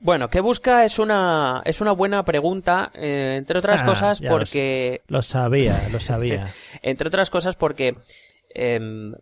[0.00, 0.84] Bueno, ¿qué busca?
[0.84, 5.02] Es una, es una buena pregunta, eh, entre otras ah, cosas porque...
[5.06, 6.52] Lo, sabía, lo sabía.
[6.82, 7.98] entre otras cosas porque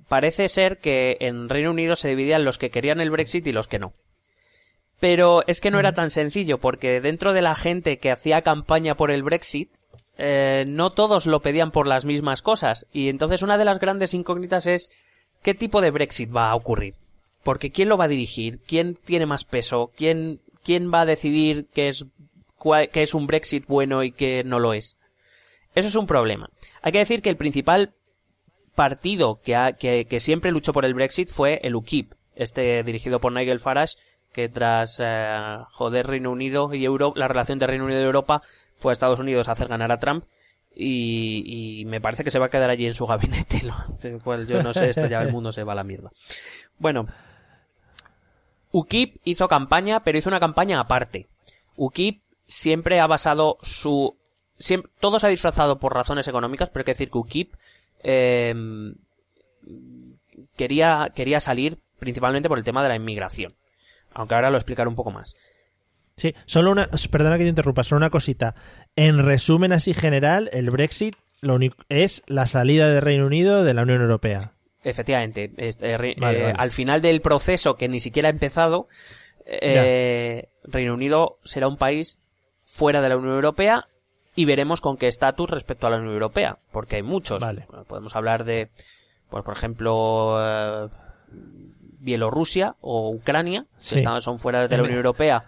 [0.08, 3.68] parece ser que en Reino Unido se dividían los que querían el Brexit y los
[3.68, 3.92] que no.
[5.00, 8.94] Pero es que no era tan sencillo porque dentro de la gente que hacía campaña
[8.94, 9.70] por el Brexit
[10.16, 12.86] eh, no todos lo pedían por las mismas cosas.
[12.92, 14.92] Y entonces una de las grandes incógnitas es
[15.42, 16.94] qué tipo de Brexit va a ocurrir.
[17.42, 21.66] Porque quién lo va a dirigir, quién tiene más peso, quién, quién va a decidir
[21.74, 22.06] qué es,
[22.92, 24.96] qué es un Brexit bueno y qué no lo es.
[25.74, 26.48] Eso es un problema.
[26.82, 27.94] Hay que decir que el principal
[28.74, 33.60] partido que, que, siempre luchó por el Brexit fue el UKIP, este dirigido por Nigel
[33.60, 33.96] Farage,
[34.32, 38.42] que tras eh, joder Reino Unido y Europa, la relación de Reino Unido y Europa,
[38.74, 40.24] fue a Estados Unidos a hacer ganar a Trump
[40.76, 44.20] y, me parece que se va a quedar allí en su gabinete, ¿no?
[44.22, 46.10] cual yo no sé, esto ya el mundo se va a la mierda.
[46.78, 47.06] Bueno,
[48.72, 51.28] UKIP hizo campaña, pero hizo una campaña aparte.
[51.76, 54.16] UKIP siempre ha basado su...
[54.56, 57.54] Siempre, todo se ha disfrazado por razones económicas, pero hay que decir que UKIP
[58.02, 58.54] eh,
[60.56, 63.54] quería, quería salir principalmente por el tema de la inmigración.
[64.12, 65.36] Aunque ahora lo explicaré un poco más.
[66.16, 68.54] Sí, solo una, perdona que te interrumpa, solo una cosita.
[68.94, 73.74] En resumen así general, el Brexit lo único es la salida del Reino Unido de
[73.74, 74.52] la Unión Europea.
[74.82, 78.88] Efectivamente, eh, eh, al final del proceso que ni siquiera ha empezado,
[79.46, 82.18] eh, Reino Unido será un país
[82.64, 83.86] fuera de la Unión Europea
[84.34, 87.42] y veremos con qué estatus respecto a la Unión Europea, porque hay muchos.
[87.86, 88.70] podemos hablar de,
[89.30, 90.90] pues, por ejemplo,
[92.00, 95.44] Bielorrusia o Ucrania, que son fuera de la Unión Europea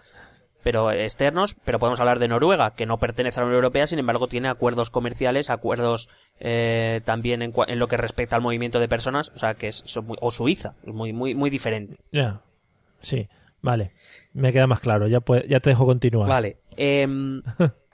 [0.67, 3.99] pero externos, pero podemos hablar de Noruega, que no pertenece a la Unión Europea, sin
[3.99, 6.09] embargo tiene acuerdos comerciales, acuerdos
[6.41, 10.29] eh, también en, lo que respecta al movimiento de personas, o sea que es, o
[10.29, 11.95] Suiza, muy muy muy diferente.
[12.11, 12.41] Ya,
[12.99, 13.29] sí,
[13.61, 13.93] vale,
[14.33, 16.27] me queda más claro, ya ya te dejo continuar.
[16.27, 17.43] Vale, em,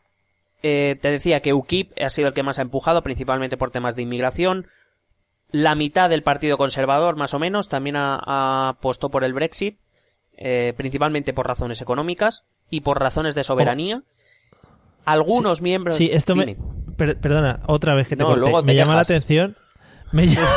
[0.63, 3.95] eh, te decía que UKIP ha sido el que más ha empujado, principalmente por temas
[3.95, 4.65] de inmigración.
[5.51, 9.77] La mitad del Partido Conservador, más o menos, también ha, apostado por el Brexit,
[10.38, 14.04] eh, principalmente por razones económicas y por razones de soberanía.
[15.06, 15.96] Algunos miembros.
[15.96, 16.58] Sí, esto me.
[16.98, 18.24] perdona, otra vez que te,
[18.63, 19.58] me llama la atención.
[20.12, 20.48] Me llama,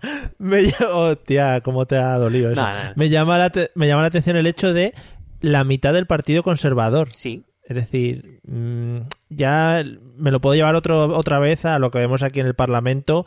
[0.38, 2.66] me hostia, cómo te ha dolido eso.
[2.94, 4.94] Me, llama la me llama la atención el hecho de
[5.40, 7.10] la mitad del Partido Conservador.
[7.10, 7.44] Sí.
[7.62, 8.98] Es decir, mm,
[9.28, 9.84] ya
[10.16, 13.26] me lo puedo llevar otro, otra vez a lo que vemos aquí en el Parlamento,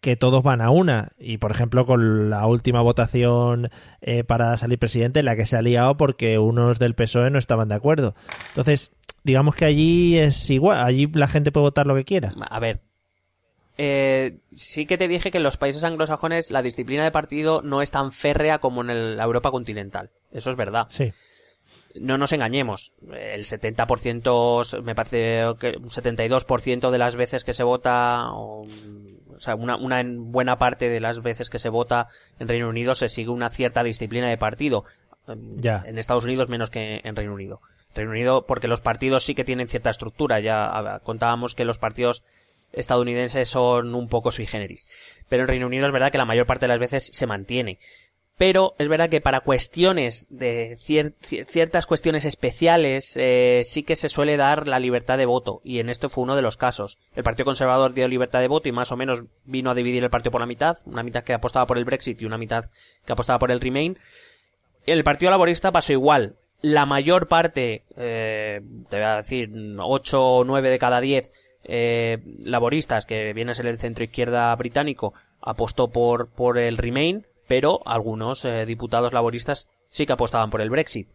[0.00, 1.12] que todos van a una.
[1.18, 5.62] Y por ejemplo, con la última votación eh, para salir presidente, la que se ha
[5.62, 8.14] liado porque unos del PSOE no estaban de acuerdo.
[8.48, 12.32] Entonces, digamos que allí es igual, allí la gente puede votar lo que quiera.
[12.48, 12.80] A ver.
[13.82, 17.80] Eh, sí que te dije que en los países anglosajones la disciplina de partido no
[17.80, 20.10] es tan férrea como en la Europa continental.
[20.32, 20.86] Eso es verdad.
[20.88, 21.12] Sí
[21.94, 27.64] no nos engañemos, el 70%, me parece que un 72% de las veces que se
[27.64, 28.66] vota, o,
[29.40, 33.08] sea, una, una buena parte de las veces que se vota en Reino Unido se
[33.08, 34.84] sigue una cierta disciplina de partido.
[35.56, 35.82] Ya.
[35.86, 37.60] En Estados Unidos menos que en Reino Unido.
[37.94, 42.24] Reino Unido, porque los partidos sí que tienen cierta estructura, ya contábamos que los partidos
[42.72, 44.86] estadounidenses son un poco sui generis.
[45.28, 47.78] Pero en Reino Unido es verdad que la mayor parte de las veces se mantiene
[48.40, 54.38] pero es verdad que para cuestiones de ciertas cuestiones especiales eh, sí que se suele
[54.38, 56.96] dar la libertad de voto y en esto fue uno de los casos.
[57.14, 60.08] El Partido Conservador dio libertad de voto y más o menos vino a dividir el
[60.08, 62.64] partido por la mitad, una mitad que apostaba por el Brexit y una mitad
[63.04, 63.98] que apostaba por el Remain.
[64.86, 66.36] El Partido Laborista pasó igual.
[66.62, 71.30] La mayor parte, eh, te voy a decir, 8 o 9 de cada 10
[71.64, 77.26] eh, laboristas, que viene a ser el centro izquierda británico, apostó por, por el Remain
[77.50, 81.08] pero algunos eh, diputados laboristas sí que apostaban por el Brexit.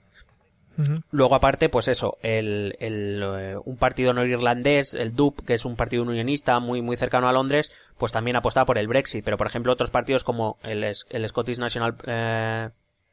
[1.09, 5.63] Luego, aparte, pues eso, el, el, eh, un partido no irlandés, el DUP, que es
[5.63, 9.23] un partido unionista muy, muy cercano a Londres, pues también apostaba por el Brexit.
[9.23, 12.69] Pero, por ejemplo, otros partidos como el, el Scottish National eh,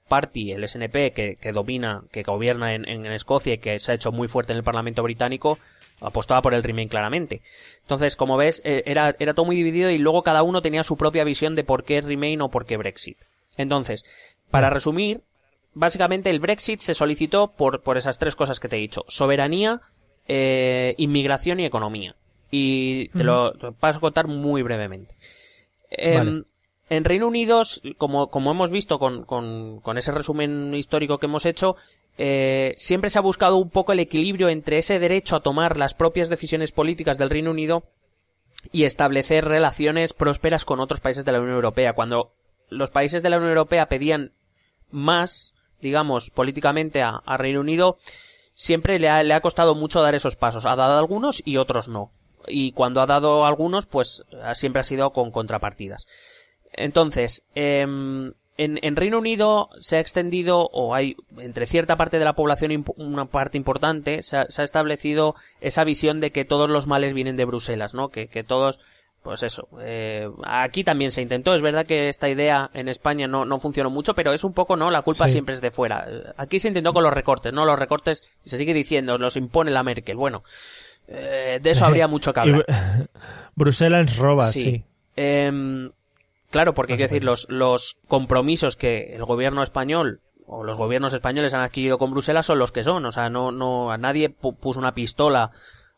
[0.09, 3.95] Party, el SNP, que, que domina, que gobierna en, en, Escocia y que se ha
[3.95, 5.59] hecho muy fuerte en el Parlamento británico,
[6.03, 7.43] apostaba por el Remain claramente.
[7.83, 10.97] Entonces, como ves, eh, era, era todo muy dividido y luego cada uno tenía su
[10.97, 13.19] propia visión de por qué Remain o por qué Brexit.
[13.57, 14.05] Entonces,
[14.51, 15.23] para resumir,
[15.75, 19.05] básicamente el Brexit se solicitó por, por esas tres cosas que te he dicho.
[19.09, 19.81] Soberanía,
[20.29, 22.17] eh, inmigración y economía.
[22.51, 25.15] Y te lo, paso a contar muy brevemente.
[25.91, 26.45] Em,
[26.91, 27.63] en Reino Unido,
[27.97, 31.77] como, como hemos visto con, con, con ese resumen histórico que hemos hecho,
[32.19, 35.95] eh, siempre se ha buscado un poco el equilibrio entre ese derecho a tomar las
[35.95, 37.85] propias decisiones políticas del Reino Unido
[38.71, 41.95] y establecer relaciones prósperas con otros países de la Unión Europea.
[41.95, 42.33] Cuando
[42.69, 44.33] los países de la Unión Europea pedían
[44.91, 47.99] más, digamos, políticamente a, Reino Unido,
[48.55, 50.67] siempre le ha, le ha, costado mucho dar esos pasos.
[50.67, 52.13] Ha dado algunos y otros no.
[52.47, 56.07] Y cuando ha dado algunos, pues siempre ha sido con contrapartidas.
[56.73, 57.87] Entonces, eh,
[58.59, 63.25] en, Reino Unido se ha extendido, o hay entre cierta parte de la población, una
[63.25, 67.95] parte importante, se ha, establecido esa visión de que todos los males vienen de Bruselas,
[67.95, 68.11] ¿no?
[68.11, 68.81] Que, que todos,
[69.23, 73.45] pues eso, eh, aquí también se intentó, es verdad que esta idea en España no,
[73.45, 74.91] no funcionó mucho, pero es un poco, ¿no?
[74.91, 76.07] La culpa siempre es de fuera.
[76.37, 77.65] Aquí se intentó con los recortes, ¿no?
[77.65, 80.17] Los recortes, se sigue diciendo, los impone la Merkel.
[80.17, 80.45] Bueno,
[81.09, 82.67] eh, de eso habría mucho que hablar.
[83.55, 84.85] Bruselas roba, sí.
[85.17, 85.91] Em,
[86.53, 91.55] Claro, porque quiero decir, los, los compromisos que el gobierno español o los gobiernos españoles
[91.55, 93.05] han adquirido con Bruselas son los que son.
[93.07, 95.51] O sea, no, no, a nadie puso una pistola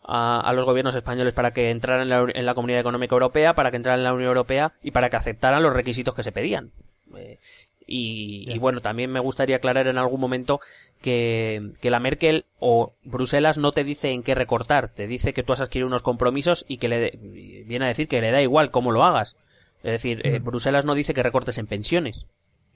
[0.05, 4.01] a, los gobiernos españoles para que entraran en la, Comunidad Económica Europea, para que entraran
[4.01, 6.71] en la Unión Europea y para que aceptaran los requisitos que se pedían.
[7.17, 7.39] Eh,
[7.87, 10.61] y, bueno, también me gustaría aclarar en algún momento
[11.03, 15.53] que, la Merkel o Bruselas no te dice en qué recortar, te dice que tú
[15.53, 17.19] has adquirido unos compromisos y que le
[17.67, 19.37] viene a decir que le da igual cómo lo hagas.
[19.85, 22.27] Es decir, eh, Bruselas no dice que recortes en pensiones,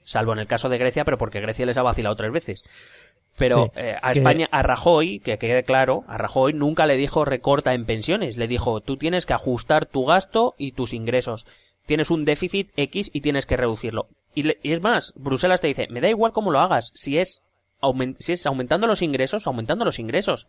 [0.03, 2.63] salvo en el caso de Grecia, pero porque Grecia les ha vacilado tres veces.
[3.35, 7.73] Pero eh, a España, a Rajoy, que quede claro, a Rajoy nunca le dijo recorta
[7.73, 8.37] en pensiones.
[8.37, 11.47] Le dijo, tú tienes que ajustar tu gasto y tus ingresos.
[11.87, 14.07] Tienes un déficit X y tienes que reducirlo.
[14.35, 16.91] Y, es más, Bruselas te dice, me da igual cómo lo hagas.
[16.93, 17.41] Si es,
[18.19, 20.47] si es aumentando los ingresos, aumentando los ingresos.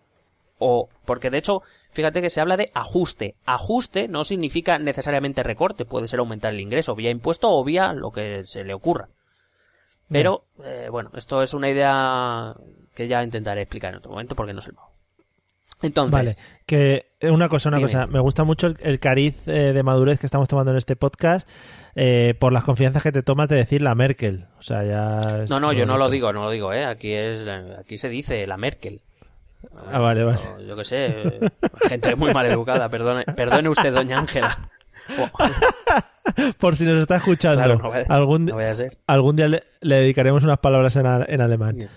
[0.60, 3.34] O, porque de hecho, fíjate que se habla de ajuste.
[3.46, 8.12] Ajuste no significa necesariamente recorte, puede ser aumentar el ingreso, vía impuesto o vía lo
[8.12, 9.08] que se le ocurra.
[10.10, 12.54] Pero, eh, bueno, esto es una idea
[12.94, 14.72] que ya intentaré explicar en otro momento porque no sé.
[15.82, 16.12] Entonces.
[16.12, 18.06] Vale, que eh, una cosa, una cosa.
[18.06, 21.48] Me gusta mucho el, cariz eh, de madurez que estamos tomando en este podcast
[22.38, 24.46] por las confianzas que te tomas de decir la Merkel.
[24.58, 25.44] O sea, ya.
[25.48, 26.84] No, no, yo no lo digo, no lo digo, ¿eh?
[26.84, 27.46] Aquí, es,
[27.78, 29.02] aquí se dice la Merkel.
[29.92, 30.40] Ah, vale, vale.
[30.66, 31.50] Yo, qué sé,
[31.88, 34.70] gente muy mal educada, perdone, perdone usted, doña Ángela.
[36.58, 37.80] Por si nos está escuchando.
[38.08, 38.52] algún,
[39.06, 41.88] algún día le, dedicaremos unas palabras en, en alemán.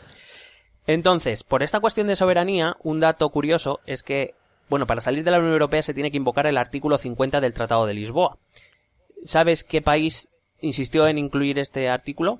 [0.87, 4.35] Entonces, por esta cuestión de soberanía, un dato curioso es que,
[4.69, 7.53] bueno, para salir de la Unión Europea se tiene que invocar el artículo 50 del
[7.53, 8.37] Tratado de Lisboa.
[9.25, 10.27] ¿Sabes qué país
[10.59, 12.39] insistió en incluir este artículo?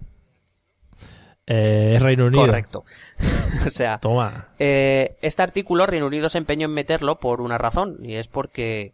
[1.45, 2.45] Eh, Reino Unido.
[2.45, 2.85] Correcto.
[3.65, 4.49] o sea, Toma.
[4.59, 8.93] Eh, este artículo Reino Unido se empeñó en meterlo por una razón, y es porque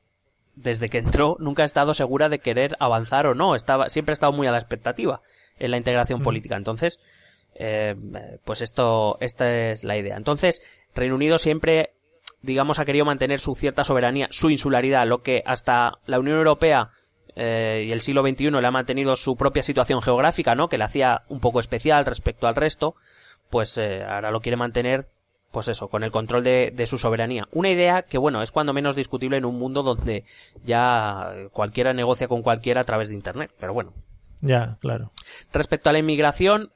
[0.56, 3.56] desde que entró nunca ha estado segura de querer avanzar o no.
[3.56, 5.22] Estaba, siempre ha estado muy a la expectativa
[5.58, 6.24] en la integración mm.
[6.24, 6.56] política.
[6.56, 7.00] Entonces,
[7.56, 7.96] eh,
[8.44, 10.18] pues esto, esta es la idea.
[10.18, 10.64] Entonces,
[10.96, 11.94] Reino Unido siempre,
[12.42, 16.92] digamos, ha querido mantener su cierta soberanía, su insularidad, lo que hasta la Unión Europea
[17.40, 20.68] eh, y el siglo XXI le ha mantenido su propia situación geográfica, ¿no?
[20.68, 22.96] Que le hacía un poco especial respecto al resto,
[23.50, 25.08] pues eh, ahora lo quiere mantener
[25.52, 27.48] pues eso, con el control de, de, su soberanía.
[27.52, 30.24] Una idea que, bueno, es cuando menos discutible en un mundo donde
[30.64, 33.94] ya cualquiera negocia con cualquiera a través de Internet, pero bueno.
[34.42, 35.12] Ya, claro.
[35.52, 36.72] Respecto a la inmigración,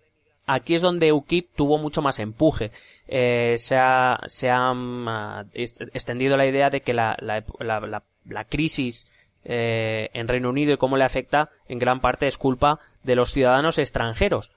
[0.48, 2.72] aquí es donde UKIP tuvo mucho más empuje.
[3.08, 8.46] Eh, se ha, se ha mm, extendido la idea de que la, la, la, la
[8.46, 9.08] crisis
[9.46, 13.32] eh, en Reino Unido y cómo le afecta en gran parte es culpa de los
[13.32, 14.52] ciudadanos extranjeros.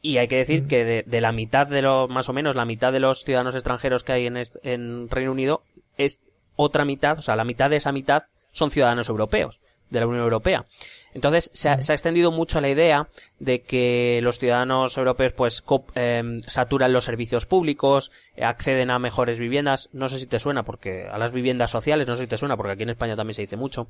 [0.00, 2.92] Y hay que decir que de, la mitad de los, más o menos la mitad
[2.92, 5.62] de los ciudadanos extranjeros que hay en, en Reino Unido
[5.96, 6.22] es
[6.54, 10.24] otra mitad, o sea, la mitad de esa mitad son ciudadanos europeos, de la Unión
[10.24, 10.66] Europea.
[11.14, 13.08] Entonces se ha, extendido mucho la idea
[13.40, 19.88] de que los ciudadanos europeos pues em, saturan los servicios públicos, acceden a mejores viviendas.
[19.92, 22.56] No sé si te suena porque a las viviendas sociales, no sé si te suena
[22.56, 23.88] porque aquí en España también se dice mucho.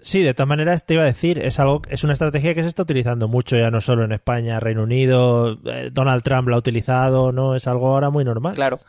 [0.00, 2.68] Sí, de todas maneras te iba a decir, es algo, es una estrategia que se
[2.68, 6.58] está utilizando mucho ya no solo en España, Reino Unido, eh, Donald Trump lo ha
[6.58, 8.54] utilizado, no es algo ahora muy normal.
[8.54, 8.80] Claro,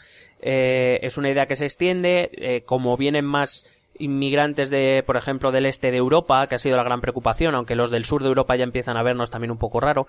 [0.42, 3.66] eh, es una idea que se extiende, eh, como vienen más
[3.97, 7.75] inmigrantes de, por ejemplo, del este de Europa, que ha sido la gran preocupación, aunque
[7.75, 10.08] los del sur de Europa ya empiezan a vernos también un poco raro.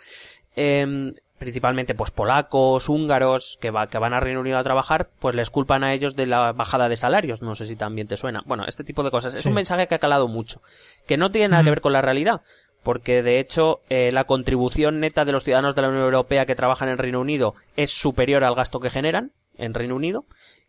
[0.56, 5.34] Eh, principalmente pues polacos, húngaros, que, va, que van a Reino Unido a trabajar, pues
[5.34, 7.42] les culpan a ellos de la bajada de salarios.
[7.42, 8.44] No sé si también te suena.
[8.46, 9.34] Bueno, este tipo de cosas.
[9.34, 10.62] Es un mensaje que ha calado mucho.
[11.04, 12.42] Que no tiene nada que ver con la realidad.
[12.84, 16.54] Porque de hecho, eh, la contribución neta de los ciudadanos de la Unión Europea que
[16.54, 20.24] trabajan en Reino Unido es superior al gasto que generan en Reino Unido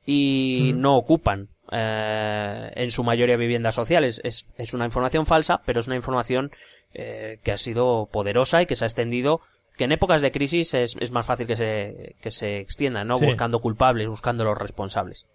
[0.07, 4.21] y no ocupan eh, en su mayoría viviendas sociales.
[4.23, 6.51] Es, es, una información falsa, pero es una información
[6.93, 9.41] eh, que ha sido poderosa y que se ha extendido
[9.77, 13.19] que en épocas de crisis es, es más fácil que se, que se extienda, ¿no?
[13.19, 15.25] Buscando culpables, buscando los responsables.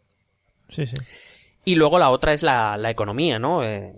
[0.68, 0.96] Sí, sí.
[1.64, 3.64] Y luego la otra es la, la economía, ¿no?
[3.64, 3.92] Eh,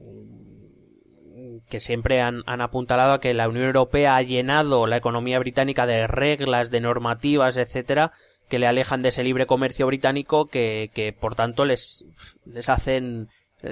[1.68, 5.86] que siempre han, han apuntalado a que la Unión Europea ha llenado la economía británica
[5.86, 8.12] de reglas, de normativas, etcétera,
[8.50, 12.04] que le alejan de ese libre comercio británico que, que por tanto les,
[12.44, 13.28] les hacen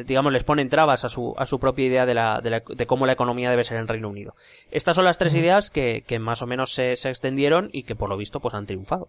[0.06, 2.86] digamos, les ponen trabas a su, a su propia idea de, la, de, la, de
[2.86, 4.34] cómo la economía debe ser en Reino Unido.
[4.70, 7.96] Estas son las tres ideas que, que más o menos se, se, extendieron y que
[7.96, 9.08] por lo visto pues han triunfado.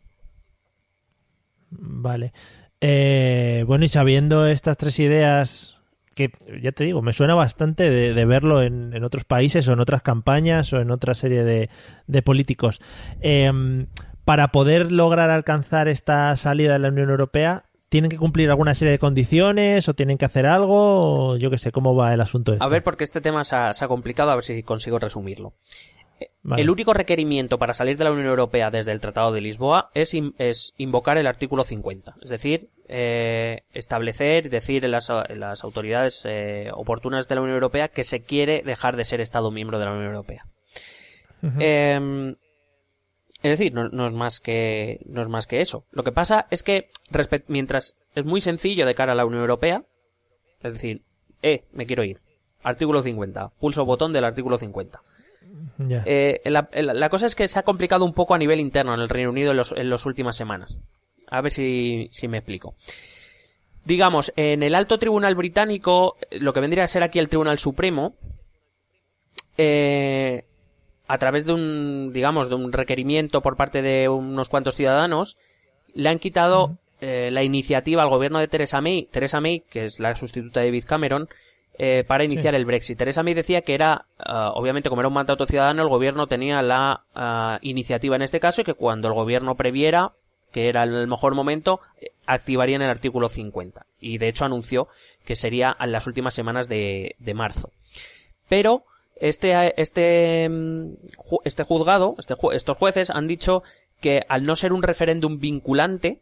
[1.69, 2.33] Vale.
[2.81, 5.77] Eh, bueno, y sabiendo estas tres ideas,
[6.15, 6.31] que
[6.61, 9.81] ya te digo, me suena bastante de, de verlo en, en, otros países o en
[9.81, 11.69] otras campañas o en otra serie de,
[12.07, 12.79] de políticos.
[13.19, 13.51] Eh,
[14.25, 18.91] para poder lograr alcanzar esta salida de la Unión Europea, ¿tienen que cumplir alguna serie
[18.91, 21.31] de condiciones o tienen que hacer algo?
[21.31, 22.53] O yo qué sé, ¿cómo va el asunto?
[22.53, 22.63] Este?
[22.63, 25.53] A ver, porque este tema se ha, complicado, a ver si consigo resumirlo.
[26.43, 26.61] Vale.
[26.61, 30.13] el único requerimiento para salir de la Unión Europea desde el Tratado de Lisboa es,
[30.13, 32.15] in- es invocar el artículo 50.
[32.21, 37.55] Es decir, eh, establecer, decir en las, en las autoridades eh, oportunas de la Unión
[37.55, 40.45] Europea que se quiere dejar de ser Estado miembro de la Unión Europea.
[41.59, 42.35] Eh,
[43.41, 45.85] es decir, no, no es más que no es más que eso.
[45.91, 46.89] Lo que pasa es que
[47.47, 49.83] mientras es muy sencillo de cara a la Unión Europea,
[50.61, 51.01] es decir,
[51.41, 52.19] eh, me quiero ir.
[52.63, 53.49] Artículo 50.
[53.59, 55.01] Pulso botón del artículo 50.
[55.77, 56.03] Ya.
[56.05, 58.93] Eh, la, la- la cosa es que se ha complicado un poco a nivel interno
[58.93, 60.77] en el Reino Unido en, los, en las últimas semanas.
[61.27, 62.75] A ver si, si me explico.
[63.85, 68.15] Digamos, en el alto tribunal británico, lo que vendría a ser aquí el Tribunal Supremo,
[69.57, 70.43] eh,
[71.09, 75.39] a través de un, digamos, de un requerimiento por parte de unos cuantos ciudadanos,
[75.95, 79.99] le han quitado eh, la iniciativa al gobierno de Theresa May, Theresa May, que es
[79.99, 81.27] la sustituta de David Cameron,
[81.79, 82.95] eh, para iniciar el Brexit.
[82.95, 86.61] Theresa May decía que era, ah, obviamente, como era un mandato ciudadano, el gobierno tenía
[86.61, 90.11] la ah, iniciativa en este caso y que cuando el gobierno previera
[90.51, 93.87] que era el mejor momento, eh, activarían el artículo 50.
[93.99, 94.89] Y de hecho anunció
[95.25, 97.71] que sería en las últimas semanas de, de marzo.
[98.47, 98.83] Pero
[99.19, 100.93] este, este, mm,
[101.43, 103.63] este juzgado, este estos jueces han dicho
[104.01, 106.19] que al no ser un referéndum vinculante,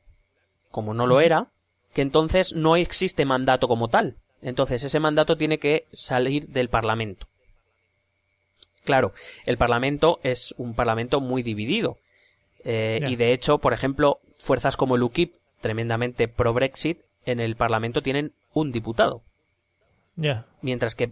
[0.72, 1.48] como no lo era,
[1.94, 4.16] que entonces no existe mandato como tal.
[4.42, 7.28] Entonces ese mandato tiene que salir del Parlamento.
[8.84, 9.14] Claro,
[9.46, 11.98] el Parlamento es un Parlamento muy dividido.
[12.64, 13.00] Eh.
[13.08, 18.32] Y de hecho, por ejemplo, fuerzas como el UKIP, tremendamente pro-Brexit, en el Parlamento tienen
[18.54, 19.22] un diputado
[20.16, 20.46] Ya.
[20.62, 21.12] mientras que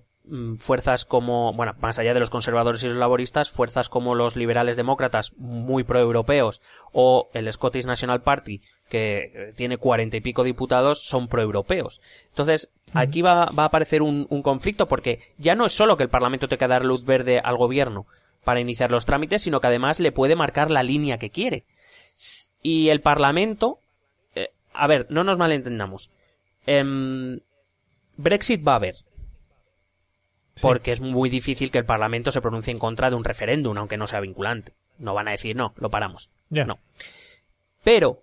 [0.59, 4.77] fuerzas como, bueno, más allá de los conservadores y los laboristas, fuerzas como los liberales
[4.77, 6.61] demócratas muy proeuropeos
[6.91, 12.01] o el Scottish National Party, que eh, tiene cuarenta y pico diputados, son proeuropeos.
[12.29, 16.03] Entonces, aquí va, va a aparecer un, un conflicto porque ya no es solo que
[16.03, 18.05] el Parlamento tenga que dar luz verde al gobierno
[18.43, 21.65] para iniciar los trámites, sino que además le puede marcar la línea que quiere.
[22.61, 23.79] Y el Parlamento,
[24.35, 26.11] eh, a ver, no nos malentendamos.
[26.65, 27.39] Em,
[28.17, 28.95] Brexit va a haber.
[30.61, 33.97] Porque es muy difícil que el Parlamento se pronuncie en contra de un referéndum, aunque
[33.97, 34.71] no sea vinculante.
[34.97, 36.29] No van a decir no, lo paramos.
[36.49, 36.79] No.
[37.83, 38.21] Pero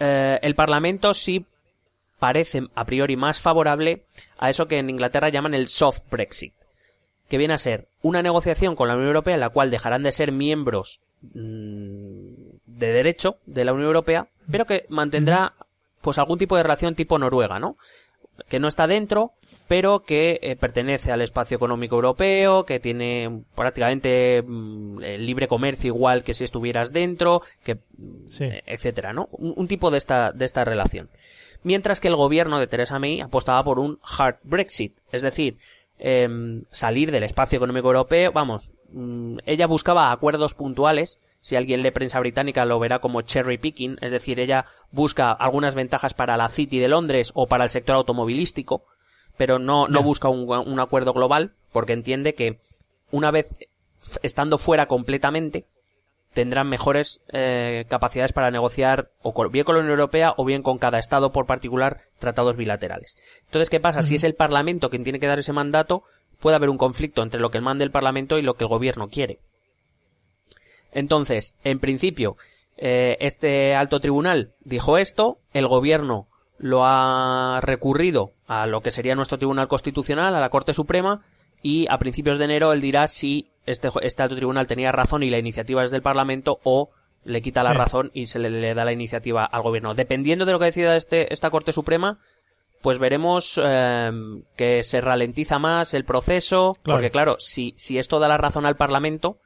[0.00, 1.46] eh, el Parlamento sí
[2.18, 4.04] parece a priori más favorable
[4.38, 6.52] a eso que en Inglaterra llaman el soft Brexit,
[7.28, 10.12] que viene a ser una negociación con la Unión Europea en la cual dejarán de
[10.12, 12.32] ser miembros mm,
[12.66, 15.54] de derecho de la Unión Europea, pero que mantendrá
[16.00, 17.76] pues algún tipo de relación tipo Noruega, ¿no?
[18.48, 19.32] Que no está dentro,
[19.68, 25.88] pero que eh, pertenece al espacio económico europeo, que tiene prácticamente mm, el libre comercio
[25.94, 27.78] igual que si estuvieras dentro, que
[28.26, 28.44] Sí.
[28.44, 29.28] eh, etcétera, ¿no?
[29.32, 31.10] Un, un tipo de esta de esta relación.
[31.62, 35.58] Mientras que el gobierno de Theresa May apostaba por un hard Brexit, es decir,
[35.98, 41.90] em, salir del espacio económico europeo, vamos, mm, ella buscaba acuerdos puntuales, si alguien lee
[41.90, 46.48] prensa británica lo verá como cherry picking, es decir, ella busca algunas ventajas para la
[46.48, 48.84] City de Londres o para el sector automovilístico,
[49.38, 52.58] pero no, no busca un, un acuerdo global, porque entiende que
[53.10, 53.54] una vez
[54.22, 55.64] estando fuera completamente,
[56.34, 60.62] tendrán mejores eh, capacidades para negociar o con- bien con la Unión Europea o bien
[60.62, 63.16] con cada Estado por particular tratados bilaterales.
[63.46, 64.02] Entonces, ¿qué pasa?
[64.02, 66.02] Si es el Parlamento quien tiene que dar ese mandato,
[66.38, 69.08] puede haber un conflicto entre lo que manda el Parlamento y lo que el Gobierno
[69.08, 69.38] quiere.
[70.92, 72.36] Entonces, en principio,
[72.76, 76.26] eh, este alto tribunal dijo esto, el Gobierno
[76.58, 81.22] lo ha recurrido a lo que sería nuestro Tribunal Constitucional, a la Corte Suprema,
[81.62, 85.30] y a principios de enero él dirá si este, este alto tribunal tenía razón y
[85.30, 86.90] la iniciativa es del Parlamento o
[87.24, 87.76] le quita la Sí.
[87.78, 89.94] razón y se le, le da la iniciativa al gobierno.
[89.94, 92.18] Dependiendo de lo que decida este, esta Corte Suprema,
[92.80, 94.10] pues veremos eh,
[94.56, 96.98] que se ralentiza más el proceso, Claro.
[96.98, 99.38] porque claro, si, si esto da la razón al Parlamento,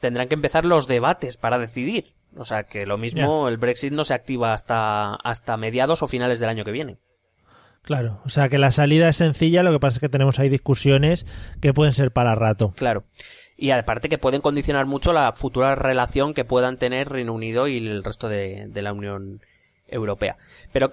[0.00, 2.12] tendrán que empezar los debates para decidir.
[2.36, 6.40] O sea que lo mismo, el Brexit no se activa hasta, hasta mediados o finales
[6.40, 6.98] del año que viene.
[7.82, 8.20] Claro.
[8.24, 11.26] O sea que la salida es sencilla, lo que pasa es que tenemos ahí discusiones
[11.60, 12.72] que pueden ser para rato.
[12.76, 13.04] Claro.
[13.56, 17.76] Y aparte que pueden condicionar mucho la futura relación que puedan tener Reino Unido y
[17.76, 19.42] el resto de, de la Unión
[19.86, 20.36] Europea.
[20.72, 20.90] Pero,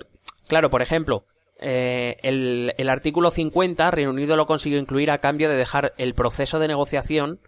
[0.47, 1.25] claro, por ejemplo,
[1.59, 6.13] eh, el, el artículo 50 Reino Unido lo consiguió incluir a cambio de dejar el
[6.13, 7.39] proceso de negociación,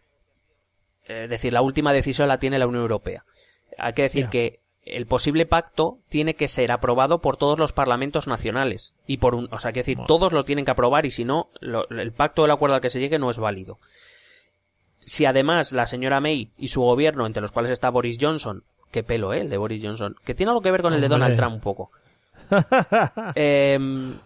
[1.07, 3.25] eh, es decir, la última decisión la tiene la Unión Europea.
[3.77, 8.27] Hay que decir que el posible pacto tiene que ser aprobado por todos los parlamentos
[8.27, 10.07] nacionales y por un, o sea, hay que decir, Bueno.
[10.07, 12.81] todos lo tienen que aprobar y si no, lo- el pacto o el acuerdo al
[12.81, 13.79] que se llegue no es válido.
[14.99, 19.03] Si además la señora May y su gobierno, entre los cuales está Boris Johnson, qué
[19.03, 19.41] pelo, ¿eh?
[19.41, 21.07] El de Boris Johnson, que tiene algo que ver con el de.
[21.07, 21.91] Donald Trump un poco.
[23.35, 24.17] Em,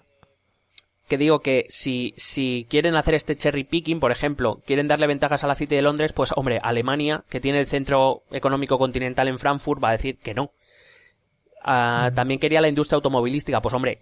[1.07, 5.43] que digo que si, si quieren hacer este cherry picking, por ejemplo, quieren darle ventajas
[5.43, 9.39] a la City de Londres, pues hombre, Alemania, que tiene el centro económico continental en
[9.39, 10.51] Frankfurt, va a decir que no.
[11.63, 13.99] Ah, también quería la industria automovilística, pues hombre,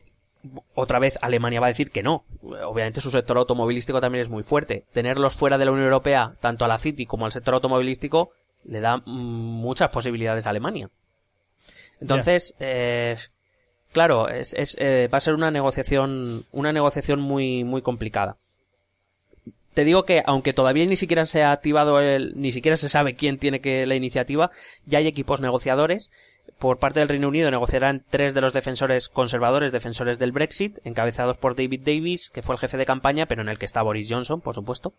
[0.74, 2.26] otra vez Alemania va a decir que no.
[2.42, 4.86] Obviamente su sector automovilístico también es muy fuerte.
[4.94, 8.32] Tenerlos fuera de la Unión Europea, tanto a la City como al sector automovilístico,
[8.64, 10.90] le da mm, muchas posibilidades a Alemania.
[12.02, 13.16] Entonces, eh,
[13.96, 18.36] claro, es, es eh, va a ser una negociación, una negociación muy, muy complicada.
[19.74, 23.16] Te digo que aunque todavía ni siquiera se ha activado el, ni siquiera se sabe
[23.16, 24.52] quién tiene que la iniciativa,
[24.86, 26.12] ya hay equipos negociadores.
[26.60, 31.38] Por parte del Reino Unido negociarán tres de los defensores conservadores, defensores del Brexit, encabezados
[31.38, 34.10] por David Davis, que fue el jefe de campaña, pero en el que está Boris
[34.12, 34.94] Johnson, por supuesto.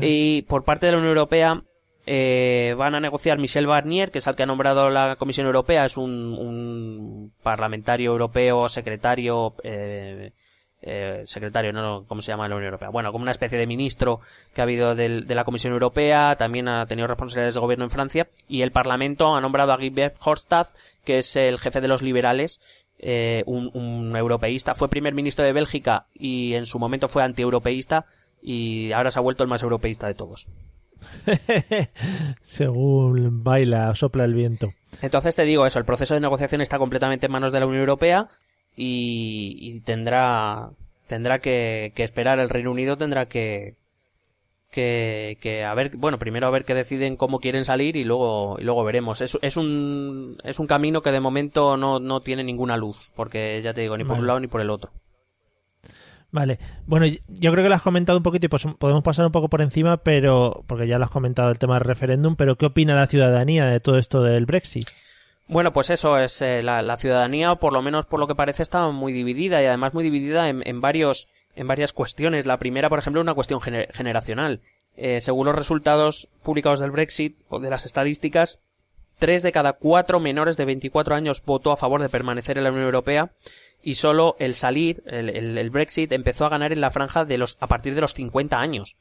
[0.00, 1.62] Y por parte de la Unión Europea
[2.10, 5.84] eh, van a negociar Michel Barnier, que es el que ha nombrado la Comisión Europea,
[5.84, 10.32] es un, parlamentario europeo, secretario, eh,
[10.80, 12.88] eh, secretario, no, ¿cómo se llama en la Unión Europea?
[12.88, 14.20] Bueno, como una especie de ministro
[14.54, 18.26] que ha habido de la Comisión Europea, también ha tenido responsabilidades de gobierno en Francia,
[18.48, 20.68] y el Parlamento ha nombrado a Guy Verhofstadt,
[21.04, 22.58] que es el jefe de los liberales,
[23.44, 28.06] un, un, europeísta, fue primer ministro de Bélgica y en su momento fue antieuropeísta
[28.40, 30.48] y ahora se ha vuelto el más europeísta de todos.
[32.42, 34.72] Según baila, sopla el viento.
[35.02, 37.80] Entonces te digo eso, el proceso de negociación está completamente en manos de la Unión
[37.80, 38.28] Europea
[38.76, 40.70] y, tendrá
[41.06, 42.38] tendrá que, esperar.
[42.38, 43.76] El Reino Unido tendrá que,
[44.70, 48.56] que, que a ver bueno primero a ver qué deciden cómo quieren salir y luego
[48.58, 49.20] y luego veremos.
[49.20, 53.60] Es, es un es un camino que de momento no, no tiene ninguna luz porque
[53.62, 54.90] ya te digo ni por un lado ni por el otro
[56.30, 59.48] Vale, bueno, yo creo que lo has comentado un poquito y podemos pasar un poco
[59.48, 62.94] por encima, pero porque ya lo has comentado el tema del referéndum, pero ¿qué opina
[62.94, 64.88] la ciudadanía de todo esto del Brexit?
[65.48, 68.86] Bueno, pues eso es eh, la, ciudadanía, por lo menos por lo que parece, está
[68.90, 72.44] muy dividida y además muy dividida en, varios en varias cuestiones.
[72.44, 74.60] La primera, por ejemplo, una cuestión generacional.
[74.94, 78.58] Eh, según los resultados publicados del Brexit o de las estadísticas,
[79.18, 82.70] tres de cada cuatro menores de 24 años votó a favor de permanecer en la
[82.70, 83.30] Unión Europea
[83.82, 87.66] y solo el salir, el, Brexit, empezó a ganar en la franja de los, a
[87.66, 88.96] partir de los 50 años.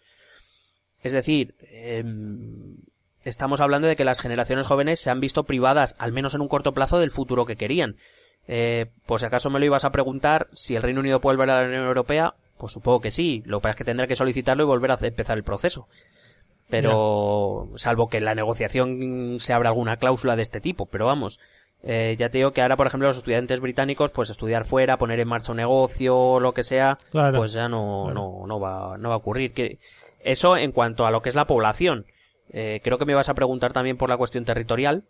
[1.01, 2.78] Es decir, em,
[3.24, 6.47] estamos hablando de que las generaciones jóvenes se han visto privadas, al menos en un
[6.47, 7.97] corto plazo, del futuro que querían.
[8.47, 11.49] Eh, pues si acaso me lo ibas a preguntar si el Reino Unido puede volver
[11.49, 13.43] a la Unión Europea, pues supongo que sí.
[13.45, 15.88] Lo que pasa es que tendrá que solicitarlo y volver a empezar el proceso.
[16.70, 21.39] Pero, salvo que en la negociación se abra alguna cláusula de este tipo, pero vamos,
[21.84, 25.20] eh, ya te digo que ahora, por ejemplo, los estudiantes británicos, pues estudiar fuera, poner
[25.20, 29.15] en marcha un negocio, lo que sea, pues ya no, no, no, va, no va
[29.15, 29.53] a ocurrir.
[29.53, 29.80] Que
[30.20, 32.05] eso en cuanto a lo que es la población.
[32.49, 35.03] Eh, creo que me vas a preguntar también por la cuestión territorial.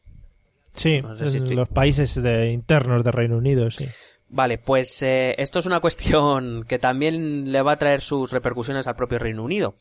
[0.74, 3.88] Sí, los países de, internos de Reino Unido, sí.
[4.30, 8.88] Vale, pues eh, esto es una cuestión que también le va a traer sus repercusiones
[8.88, 9.76] al propio Reino Unido.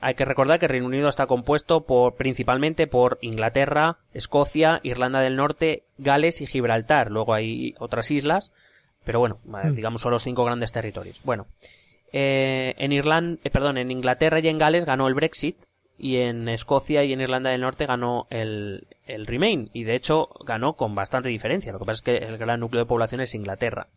[0.00, 5.20] Hay que recordar que el Reino Unido está compuesto por, principalmente por Inglaterra, Escocia, Irlanda
[5.20, 7.10] del Norte, Gales y Gibraltar.
[7.10, 8.52] Luego hay otras islas,
[9.04, 9.74] pero bueno, hmm.
[9.74, 11.22] digamos son los cinco grandes territorios.
[11.24, 11.46] Bueno,
[12.12, 15.56] eh, en Irlanda, eh, perdón, en Inglaterra y en Gales ganó el Brexit
[15.98, 20.28] y en Escocia y en Irlanda del Norte ganó el, el Remain y de hecho
[20.44, 21.72] ganó con bastante diferencia.
[21.72, 23.88] Lo que pasa es que el gran núcleo de población es Inglaterra.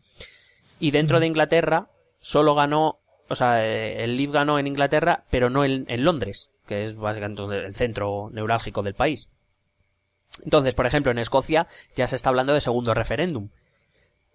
[0.80, 1.20] Y dentro hmm.
[1.20, 1.86] de Inglaterra
[2.18, 2.98] solo ganó
[3.32, 7.42] o sea, eh, el Leave ganó en Inglaterra, pero no en, Londres, que es básicamente
[7.42, 9.28] el centro neurálgico del país.
[10.44, 11.66] Entonces, por ejemplo, en Escocia
[11.96, 13.48] ya se está hablando de segundo referéndum.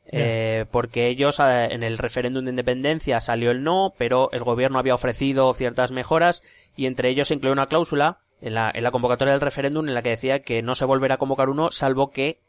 [0.10, 4.80] Eh, porque ellos eh, en el referéndum de independencia salió el no, pero el gobierno
[4.80, 6.44] había ofrecido ciertas mejoras
[6.78, 9.94] y entre ellos se incluyó una cláusula en la, en la convocatoria del referéndum en
[9.94, 12.40] la que decía que no se volverá a convocar uno salvo que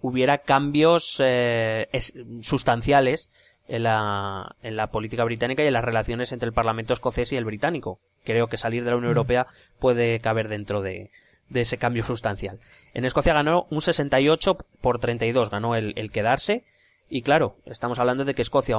[0.00, 1.20] hubiera cambios
[2.40, 3.30] sustanciales
[3.72, 7.36] en la, en la política británica y en las relaciones entre el Parlamento escocés y
[7.36, 8.00] el británico.
[8.22, 9.12] Creo que salir de la Unión.
[9.12, 9.46] Europea
[9.78, 11.10] puede caber dentro de,
[11.48, 12.60] de ese cambio sustancial.
[12.92, 16.64] En Escocia ganó un 68 por 32, ganó el, el quedarse.
[17.08, 18.76] Y claro, estamos hablando de que Escocia,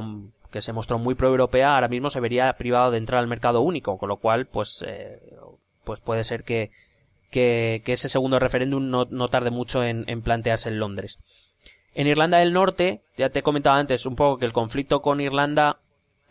[0.52, 3.98] que se mostró muy pro-europea, ahora mismo se vería privado de entrar al mercado único,
[3.98, 5.20] con lo cual, pues, eh,
[5.84, 6.70] pues puede ser que,
[7.32, 11.20] que, que, ese segundo referéndum no, no tarde mucho en, en plantearse en Londres.
[11.96, 15.22] En Irlanda del Norte, ya te he comentado antes un poco que el conflicto con
[15.22, 15.78] Irlanda,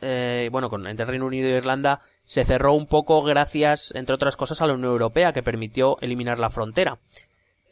[0.01, 4.37] eh, bueno, con, entre Reino Unido e Irlanda, se cerró un poco gracias, entre otras
[4.37, 6.99] cosas, a la Unión Europea, que permitió eliminar la frontera.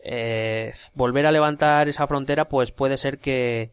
[0.05, 3.71] Eh, volver a levantar esa frontera, pues puede ser que,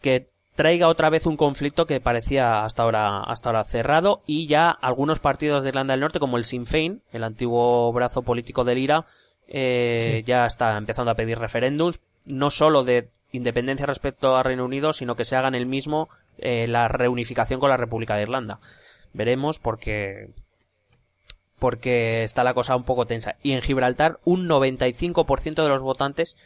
[0.00, 4.70] que traiga otra vez un conflicto que parecía hasta ahora, hasta ahora cerrado y ya
[4.70, 8.78] algunos partidos de Irlanda del Norte, como el Sinn Féin, el antiguo brazo político del
[8.78, 9.06] IRA,
[9.46, 14.92] eh, ya está empezando a pedir referéndums no solo de independencia respecto a Reino Unido,
[14.92, 16.08] sino que se hagan el mismo
[16.38, 18.60] eh, la reunificación con la República de Irlanda.
[19.12, 20.28] Veremos porque
[21.58, 23.36] porque está la cosa un poco tensa.
[23.42, 26.36] Y en Gibraltar un 95% de los votantes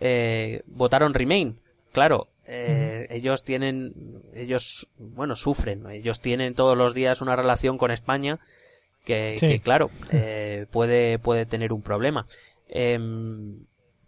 [0.00, 1.58] eh, votaron Remain.
[1.92, 5.88] Claro, eh, ellos tienen, ellos, bueno, sufren.
[5.90, 8.40] Ellos tienen todos los días una relación con España
[9.04, 12.26] que, que claro, eh, puede, puede tener un problema.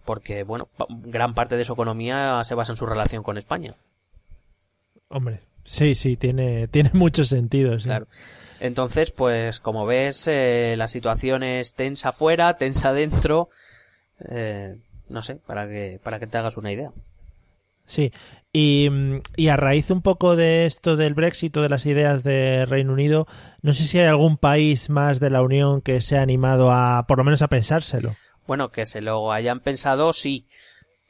[0.07, 3.75] Porque, bueno, gran parte de su economía se basa en su relación con España.
[5.09, 7.77] Hombre, sí, sí, tiene, tiene mucho sentido.
[7.77, 8.07] Claro.
[8.59, 13.51] Entonces, pues como ves, eh, la situación es tensa afuera, tensa dentro.
[14.31, 14.79] Eh,
[15.09, 16.91] no sé, para que, para que te hagas una idea.
[17.85, 18.13] Sí,
[18.53, 18.89] y,
[19.37, 22.93] y, a raíz un poco de esto del Brexit o de las ideas de Reino
[22.93, 23.29] Unido,
[23.63, 27.07] no sé si hay algún país más de la Unión que se ha animado a,
[27.07, 28.17] por lo menos a pensárselo.
[28.47, 30.47] Bueno, que se lo hayan pensado, sí.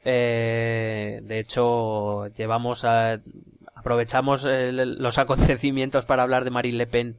[0.03, 3.19] Eh, de hecho, llevamos a,
[3.75, 7.17] aprovechamos los acontecimientos para hablar de Marine Le Pen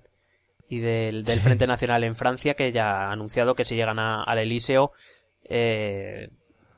[0.68, 4.38] y del, del Frente Nacional en Francia, que ya ha anunciado que si llegan al
[4.38, 4.92] Elíseo
[5.44, 6.28] eh,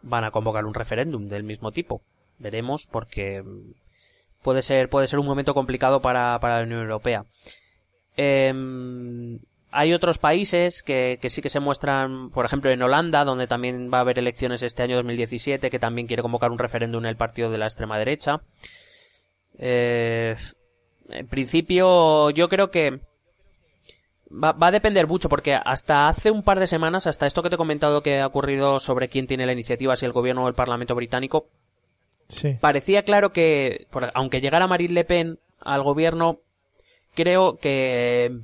[0.03, 2.03] van a convocar un referéndum del mismo tipo.
[2.39, 3.43] Veremos, porque
[4.43, 7.25] puede ser, puede ser un momento complicado para, para la Unión Europea.
[8.17, 8.53] Eh,
[9.73, 13.91] hay otros países que, que, sí que se muestran, por ejemplo, en Holanda, donde también
[13.93, 17.17] va a haber elecciones este año 2017, que también quiere convocar un referéndum en el
[17.17, 18.41] partido de la extrema derecha.
[19.59, 20.37] Eh,
[21.09, 23.01] en principio, yo creo que
[24.33, 27.49] va, va, a depender mucho, porque hasta hace un par de semanas, hasta esto que
[27.49, 30.49] te he comentado que ha ocurrido sobre quién tiene la iniciativa, si el gobierno o
[30.49, 31.47] el Parlamento británico,
[32.29, 32.57] sí.
[32.61, 36.41] parecía claro que, aunque llegara Marine Le Pen al gobierno,
[37.15, 38.39] creo que,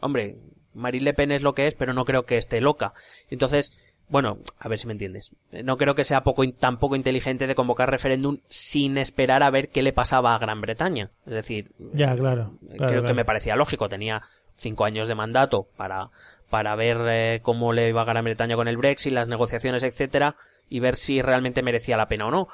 [0.00, 0.36] hombre,
[0.74, 2.92] Marine Le Pen es lo que es, pero no creo que esté loca.
[3.30, 3.76] Entonces,
[4.08, 5.34] bueno, a ver si me entiendes.
[5.64, 9.70] No creo que sea poco, tan poco inteligente de convocar referéndum sin esperar a ver
[9.70, 11.08] qué le pasaba a Gran Bretaña.
[11.26, 13.88] Es decir, ya, claro, creo claro, que me parecía lógico.
[13.88, 14.22] Tenía
[14.54, 16.10] cinco años de mandato para,
[16.50, 20.36] para ver eh, cómo le iba a Gran Bretaña con el Brexit, las negociaciones, etcétera,
[20.68, 22.48] y ver si realmente merecía la pena o no.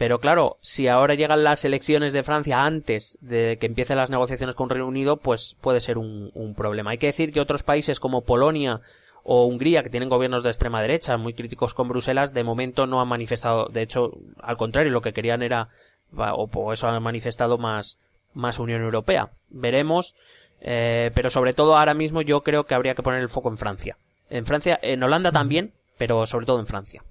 [0.00, 4.54] Pero claro, si ahora llegan las elecciones de Francia antes de que empiecen las negociaciones
[4.54, 6.92] con Reino Unido, pues puede ser un, un problema.
[6.92, 8.80] Hay que decir que otros países como Polonia
[9.24, 13.02] o Hungría, que tienen gobiernos de extrema derecha muy críticos con Bruselas, de momento no
[13.02, 15.68] han manifestado, de hecho, al contrario, lo que querían era,
[16.16, 17.98] o por eso han manifestado más,
[18.32, 19.28] más Unión Europea.
[19.50, 20.14] Veremos,
[20.62, 23.58] eh, pero sobre todo ahora mismo yo creo que habría que poner el foco en
[23.58, 23.98] Francia.
[24.30, 27.02] En Francia, en Holanda también, pero sobre todo en Francia.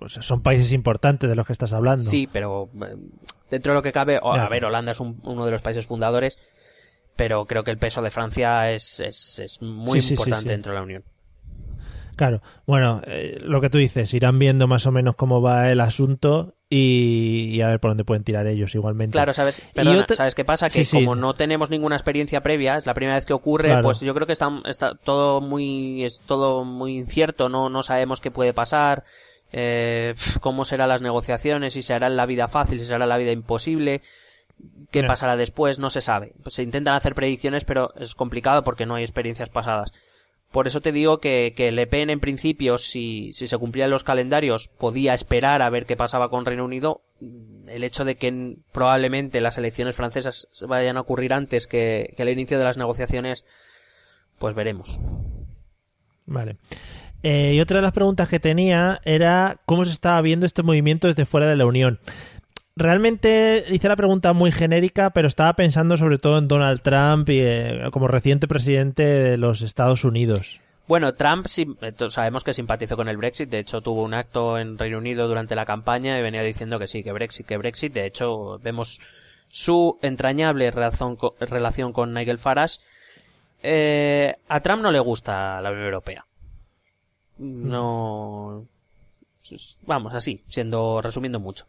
[0.00, 2.02] O sea, son países importantes de los que estás hablando.
[2.02, 2.96] Sí, pero eh,
[3.50, 6.38] dentro de lo que cabe, a ver, Holanda es un, uno de los países fundadores,
[7.16, 10.44] pero creo que el peso de Francia es, es, es muy Sí, sí, sí, importante
[10.44, 10.48] sí.
[10.50, 11.04] dentro de la Unión.
[12.16, 15.80] Claro, bueno, eh, lo que tú dices, irán viendo más o menos cómo va el
[15.80, 19.12] asunto y, y a ver por dónde pueden tirar ellos igualmente.
[19.12, 19.62] Claro, ¿sabes?
[19.74, 20.68] Perdona, otra- ¿sabes qué pasa?
[20.68, 23.82] Que como no tenemos ninguna experiencia previa, es la primera vez que ocurre, Claro.
[23.82, 28.20] pues yo creo que está, está todo muy, es todo muy incierto, no, no sabemos
[28.20, 29.04] qué puede pasar,
[29.52, 33.18] eh, cómo serán las negociaciones, si se hará la vida fácil, si se hará la
[33.18, 34.02] vida imposible,
[34.90, 36.32] qué pasará después, no se sabe.
[36.42, 39.92] Pues se intentan hacer predicciones, pero es complicado porque no hay experiencias pasadas.
[40.50, 44.04] Por eso te digo que, que Le Pen, en principio, si, si se cumplían los
[44.04, 47.00] calendarios, podía esperar a ver qué pasaba con Reino Unido.
[47.66, 52.28] El hecho de que probablemente las elecciones francesas vayan a ocurrir antes que, que el
[52.28, 53.46] inicio de las negociaciones,
[54.38, 55.00] pues veremos.
[56.26, 56.58] Vale.
[57.22, 61.06] Eh, y otra de las preguntas que tenía era cómo se estaba viendo este movimiento
[61.06, 62.00] desde fuera de la Unión.
[62.74, 67.40] Realmente hice la pregunta muy genérica, pero estaba pensando sobre todo en Donald Trump y,
[67.40, 70.60] eh, como reciente presidente de los Estados Unidos.
[70.88, 74.78] Bueno, Trump eh, sabemos que simpatizó con el Brexit, de hecho tuvo un acto en
[74.78, 78.06] Reino Unido durante la campaña y venía diciendo que sí, que Brexit, que Brexit, de
[78.06, 79.00] hecho vemos
[79.48, 82.78] su entrañable relación con Nigel Farage.
[83.62, 86.24] Eh, a Trump no le gusta la Unión Europea.
[87.42, 88.66] No...
[89.86, 91.66] Vamos, así, siendo, resumiendo mucho.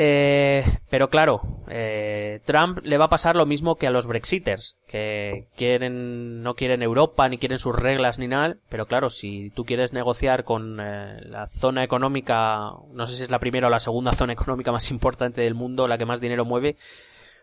[0.00, 4.76] Eh, pero claro, eh, Trump le va a pasar lo mismo que a los Brexiters,
[4.86, 9.64] que quieren, no quieren Europa, ni quieren sus reglas ni nada, pero claro, si tú
[9.64, 13.80] quieres negociar con eh, la zona económica, no sé si es la primera o la
[13.80, 16.76] segunda zona económica más importante del mundo, la que más dinero mueve,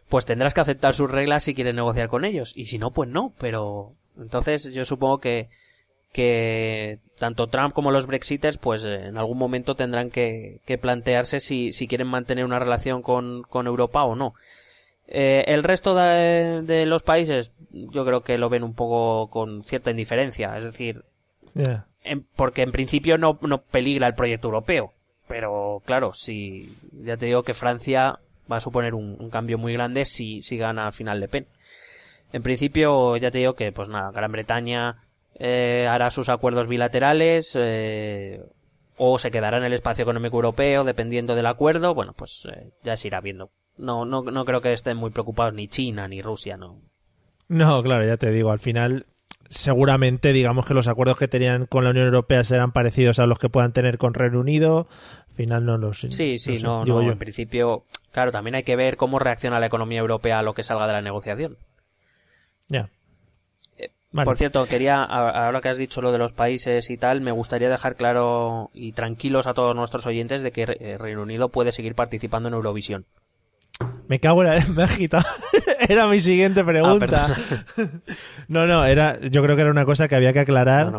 [0.07, 3.09] pues tendrás que aceptar sus reglas si quieres negociar con ellos, y si no, pues
[3.09, 5.49] no, pero entonces yo supongo que
[6.16, 11.41] que tanto Trump como los Brexiters pues eh, en algún momento tendrán que, que plantearse
[11.41, 14.34] si, si quieren mantener una relación con, con Europa o no.
[15.07, 19.61] Eh, el resto de, de los países yo creo que lo ven un poco con
[19.63, 21.03] cierta indiferencia, es decir,
[22.01, 24.93] en- porque en principio no, no peligra el proyecto europeo.
[25.28, 30.05] Pero claro, si ya te digo que Francia va a suponer un, cambio muy grande
[30.05, 31.45] si, si gana al final Le Pen.
[32.32, 34.97] En principio, ya te digo que, pues nada, Gran Bretaña
[35.38, 38.41] eh, hará sus acuerdos bilaterales eh,
[38.97, 41.93] o se quedará en el espacio económico europeo dependiendo del acuerdo.
[41.93, 43.51] Bueno, pues eh, ya se irá viendo.
[43.77, 46.81] No, no, no creo que estén muy preocupados ni China ni Rusia, no.
[47.47, 49.05] No, claro, ya te digo, al final
[49.49, 53.38] seguramente digamos que los acuerdos que tenían con la Unión Europea serán parecidos a los
[53.38, 54.88] que puedan tener con Reino Unido.
[55.29, 56.09] Al final no lo sé.
[56.11, 59.99] Sí, sí, no, no, en principio, claro, también hay que ver cómo reacciona la economía
[59.99, 61.57] europea a lo que salga de la negociación.
[62.69, 62.89] Ya.
[64.24, 67.70] Por cierto, quería, ahora que has dicho lo de los países y tal, me gustaría
[67.70, 71.95] dejar claro y tranquilos a todos nuestros oyentes de que eh, Reino Unido puede seguir
[71.95, 73.05] participando en Eurovisión.
[74.07, 74.66] Me cago en la...
[74.74, 75.26] Me agitado.
[75.89, 77.36] era mi siguiente ah, pregunta.
[78.47, 80.93] no, no, era, yo creo que era una cosa que había que aclarar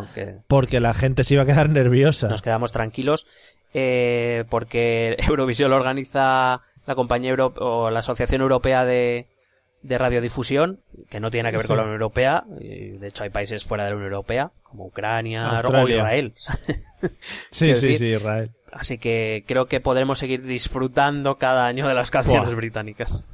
[0.46, 2.28] porque la gente se iba a quedar nerviosa.
[2.28, 3.26] Nos quedamos tranquilos
[3.72, 9.26] eh, porque Eurovisión lo organiza la compañía o la Asociación Europea de,
[9.86, 12.44] de Radiodifusión, que no tiene nada que ver con la Unión Europea.
[12.48, 16.32] de hecho, hay países fuera de la Unión Europea, como Ucrania o Israel.
[17.50, 18.50] sí, sí, sí, Israel.
[18.72, 23.24] Así que creo que podremos seguir disfrutando cada año de las canciones británicas.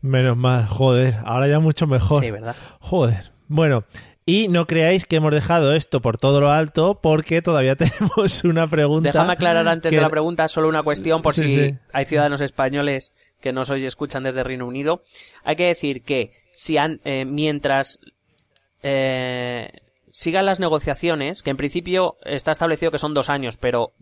[0.00, 2.24] Menos mal, joder, ahora ya mucho mejor.
[2.24, 2.56] Sí, ¿verdad?
[2.80, 3.32] Joder.
[3.46, 3.84] Bueno,
[4.26, 8.68] y no creáis que hemos dejado esto por todo lo alto porque todavía tenemos una
[8.68, 9.10] pregunta.
[9.10, 13.52] Déjame aclarar antes de la pregunta solo una cuestión por si hay ciudadanos españoles que
[13.52, 15.02] nos hoy escuchan desde Reino Unido.
[15.44, 18.00] Hay que decir que si eh, mientras
[18.82, 19.70] eh,
[20.10, 23.92] sigan las negociaciones, que en principio está establecido que son dos años, pero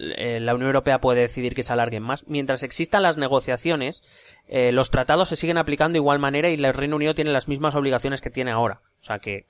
[0.00, 2.24] eh, la Unión Europea puede decidir que se alarguen más.
[2.28, 4.04] Mientras existan las negociaciones,
[4.46, 7.48] eh, los tratados se siguen aplicando de igual manera y el Reino Unido tiene las
[7.48, 8.80] mismas obligaciones que tiene ahora.
[9.00, 9.46] O sea que,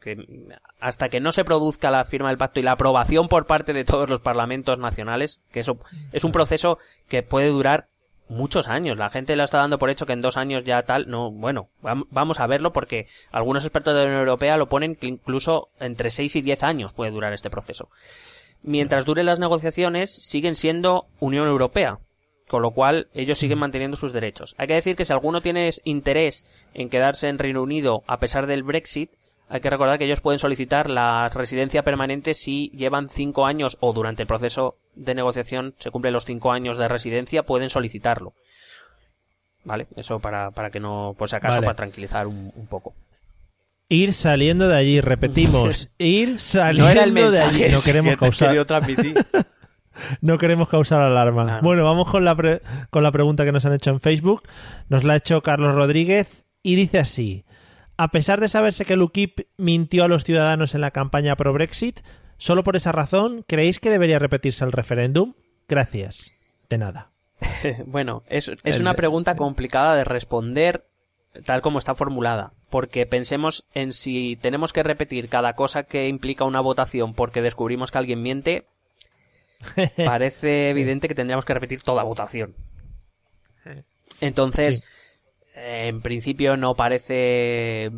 [0.80, 3.84] hasta que no se produzca la firma del pacto y la aprobación por parte de
[3.84, 5.78] todos los parlamentos nacionales, que eso
[6.12, 6.78] es un proceso
[7.08, 7.88] que puede durar
[8.32, 8.98] muchos años.
[8.98, 11.08] La gente lo está dando por hecho que en dos años ya tal.
[11.08, 15.06] No, bueno, vamos a verlo porque algunos expertos de la Unión Europea lo ponen que
[15.06, 17.88] incluso entre seis y diez años puede durar este proceso
[18.62, 21.98] mientras duren las negociaciones, siguen siendo Unión Europea.
[22.48, 24.54] Con lo cual, ellos siguen manteniendo sus derechos.
[24.58, 28.46] Hay que decir que si alguno tiene interés en quedarse en Reino Unido a pesar
[28.46, 29.10] del Brexit,
[29.48, 33.92] hay que recordar que ellos pueden solicitar la residencia permanente si llevan cinco años o
[33.92, 38.34] durante el proceso de negociación se cumplen los cinco años de residencia, pueden solicitarlo.
[39.64, 39.86] ¿Vale?
[39.96, 42.94] Eso para, para que no, por si acaso, para tranquilizar un poco
[43.92, 47.64] ir saliendo de allí, repetimos, ir saliendo de allí.
[47.70, 48.56] No queremos causar
[50.22, 51.60] No queremos causar alarma.
[51.62, 52.34] Bueno, vamos con la,
[52.88, 54.42] con la pregunta que nos han hecho en Facebook.
[54.88, 57.44] Nos la ha hecho Carlos Rodríguez y dice así:
[57.98, 61.52] A pesar de saberse que el UKIP mintió a los ciudadanos en la campaña pro
[61.52, 62.00] Brexit,
[62.42, 65.34] solo por esa razón, ¿creéis que debería repetirse el referéndum?
[65.68, 66.32] Gracias.
[66.68, 67.12] De nada.
[67.86, 70.84] bueno, es, es una pregunta complicada de responder
[71.44, 76.44] tal como está formulada, porque pensemos en si tenemos que repetir cada cosa que implica
[76.44, 78.66] una votación porque descubrimos que alguien miente,
[79.96, 82.56] parece evidente que tendríamos que repetir toda votación.
[84.20, 84.82] Entonces,
[85.54, 87.90] en principio no parece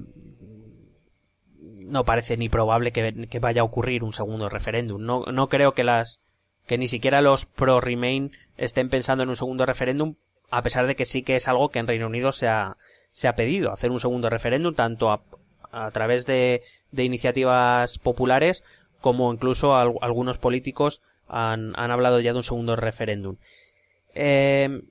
[1.85, 5.03] no parece ni probable que, que, vaya a ocurrir un segundo referéndum.
[5.03, 6.21] No, no creo que las
[6.67, 10.15] que ni siquiera los pro Remain estén pensando en un segundo referéndum,
[10.51, 12.77] a pesar de que sí que es algo que en Reino Unido se ha,
[13.11, 16.63] se ha pedido hacer un segundo referéndum tanto a, través de,
[16.93, 18.63] de, iniciativas populares
[19.01, 23.37] como incluso algunos políticos han, han, hablado ya de un segundo referéndum.
[24.15, 24.83] Eh,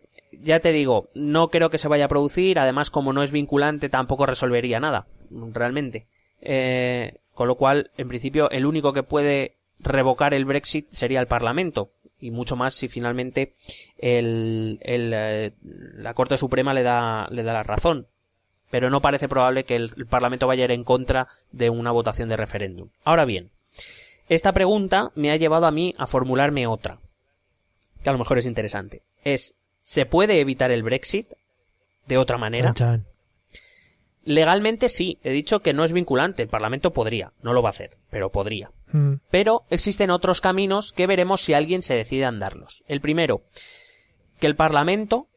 [0.41, 3.89] ya te digo, no creo que se vaya a producir, además como no es vinculante
[3.89, 6.05] tampoco resolvería nada, realmente.
[6.43, 11.27] Eh, con lo cual, en principio, el único que puede revocar el Brexit sería el
[11.27, 13.55] Parlamento, y mucho más si finalmente
[13.97, 18.07] eh, la Corte Suprema le da, le da la razón
[18.73, 22.27] pero no parece probable que el, Parlamento vaya a ir en contra de una votación
[22.27, 22.89] de referéndum.
[23.03, 23.51] Ahora bien,
[24.29, 26.97] esta pregunta me ha llevado a mí a formularme otra,
[28.01, 29.03] que a lo mejor es interesante.
[29.23, 31.33] Es, ¿se puede evitar el Brexit
[32.07, 32.73] de otra manera?
[34.25, 37.71] Legalmente sí, he dicho que no es vinculante, el Parlamento podría, no lo va a
[37.71, 38.71] hacer, pero podría.
[38.91, 39.15] Hmm.
[39.29, 42.83] Pero existen otros caminos que veremos si alguien se decide a andarlos.
[42.87, 43.43] El primero,
[44.39, 45.27] que el Parlamento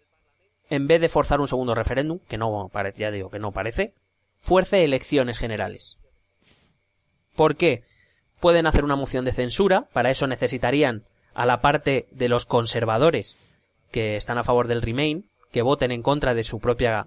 [0.69, 3.95] en vez de forzar un segundo referéndum, que no parece, ya digo que no parece,
[4.39, 5.97] fuerce elecciones generales.
[7.35, 7.85] ¿Por qué?
[8.41, 13.37] Pueden hacer una moción de censura, para eso necesitarían a la parte de los conservadores
[13.91, 17.07] que están a favor del Remain, que voten en contra de su propia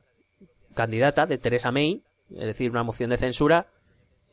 [0.79, 3.67] candidata, de Theresa May, es decir, una moción de censura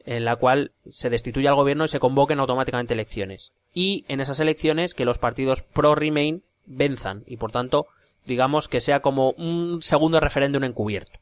[0.05, 3.53] en la cual se destituye al gobierno y se convoquen automáticamente elecciones.
[3.75, 7.87] Y en esas elecciones que los partidos pro Remain venzan y por tanto
[8.27, 11.19] digamos que sea como un segundo referéndum encubierto.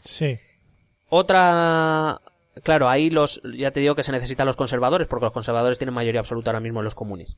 [0.00, 0.38] Sí.
[1.08, 2.20] Otra,
[2.62, 5.94] claro, ahí los, ya te digo que se necesitan los conservadores, porque los conservadores tienen
[5.94, 7.36] mayoría absoluta ahora mismo en los comunes.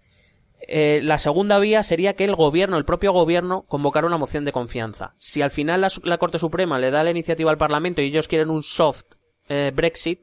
[0.67, 4.53] Eh, la segunda vía sería que el gobierno, el propio gobierno, convocara una moción de
[4.53, 5.15] confianza.
[5.19, 8.51] Si al final la, Corte Suprema le da la iniciativa al Parlamento y ellos quieren
[8.51, 9.05] un soft
[9.49, 10.21] eh, Brexit,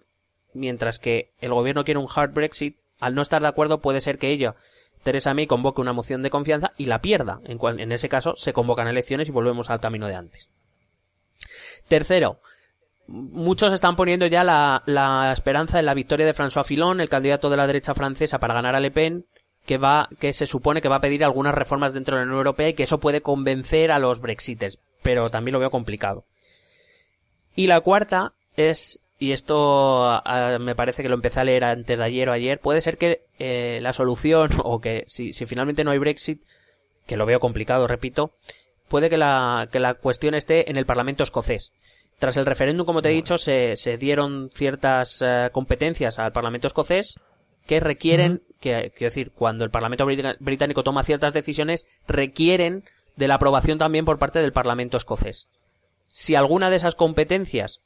[0.53, 4.17] mientras que el gobierno quiere un hard Brexit, al no estar de acuerdo puede ser
[4.17, 4.55] que ella,
[5.03, 7.39] Teresa May, convoque una moción de confianza y la pierda.
[7.45, 10.49] En, cual, en ese caso se convocan elecciones y volvemos al camino de antes.
[11.87, 12.39] Tercero,
[13.07, 17.49] muchos están poniendo ya la, la esperanza en la victoria de François Fillon, el candidato
[17.49, 19.25] de la derecha francesa, para ganar a Le Pen,
[19.65, 22.39] que va, que se supone que va a pedir algunas reformas dentro de la Unión
[22.39, 26.25] Europea y que eso puede convencer a los brexites, pero también lo veo complicado.
[27.55, 31.97] Y la cuarta es, y esto ah, me parece que lo empecé a leer antes
[31.97, 35.83] de ayer o ayer, puede ser que eh, la solución, o que si, si finalmente
[35.83, 36.41] no hay Brexit,
[37.05, 38.31] que lo veo complicado, repito,
[38.87, 41.71] puede que la, que la cuestión esté en el Parlamento escocés.
[42.19, 46.67] Tras el referéndum, como te he dicho, se, se dieron ciertas eh, competencias al Parlamento
[46.67, 47.19] escocés
[47.65, 50.05] que requieren, que, quiero decir, cuando el Parlamento
[50.39, 52.83] británico toma ciertas decisiones, requieren
[53.15, 55.47] de la aprobación también por parte del Parlamento escocés.
[56.09, 57.81] Si alguna de esas competencias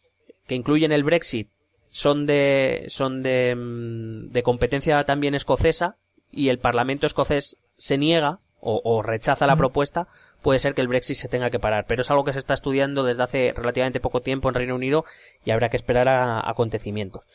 [0.48, 1.50] que incluyen el Brexit
[1.90, 5.96] son de son de, mm, de competencia también escocesa
[6.32, 10.08] y el Parlamento escocés se niega o, o rechaza la propuesta,
[10.42, 11.86] puede ser que el Brexit se tenga que parar.
[11.88, 15.06] Pero es algo que se está estudiando desde hace relativamente poco tiempo en Reino Unido
[15.44, 17.26] y habrá que esperar a acontecimientos.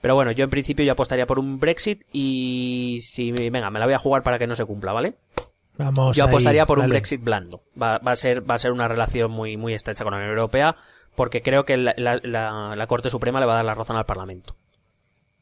[0.00, 3.86] Pero bueno, yo en principio yo apostaría por un Brexit y si venga, me la
[3.86, 5.14] voy a jugar para que no se cumpla, ¿vale?
[5.76, 6.16] Vamos.
[6.16, 6.88] Yo ahí, apostaría por un.
[6.88, 7.62] Brexit blando.
[7.80, 10.30] Va, va a ser va a ser una relación muy muy estrecha con la Unión
[10.30, 10.76] Europea
[11.16, 13.96] porque creo que la, la- la- la Corte Suprema le va a dar la razón
[13.96, 14.54] al Parlamento.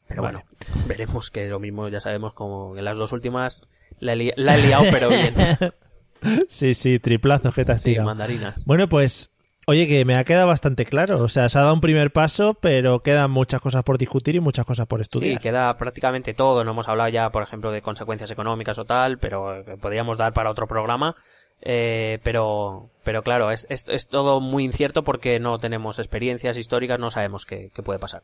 [0.07, 0.39] Pero Vale.
[0.39, 3.61] bueno, veremos que lo mismo ya sabemos como en las dos últimas
[3.99, 5.33] la he, li- la he liado pero bien.
[6.49, 8.65] Sí, sí, triplazo que te has Sí, mandarinas.
[8.65, 9.31] Bueno, pues,
[9.67, 11.19] oye, que me ha quedado bastante claro.
[11.23, 14.39] O sea, se ha dado un primer paso, pero quedan muchas cosas por discutir y
[14.39, 15.39] muchas cosas por Sí, estudiar.
[15.41, 16.63] queda prácticamente todo.
[16.63, 20.33] No hemos hablado ya, por ejemplo, de consecuencias económicas o tal, pero eh, podríamos dar
[20.33, 21.15] para otro programa.
[21.61, 26.99] Eh, pero, pero claro, es, es, es todo muy incierto porque no tenemos experiencias históricas,
[26.99, 28.23] no sabemos qué, qué puede pasar.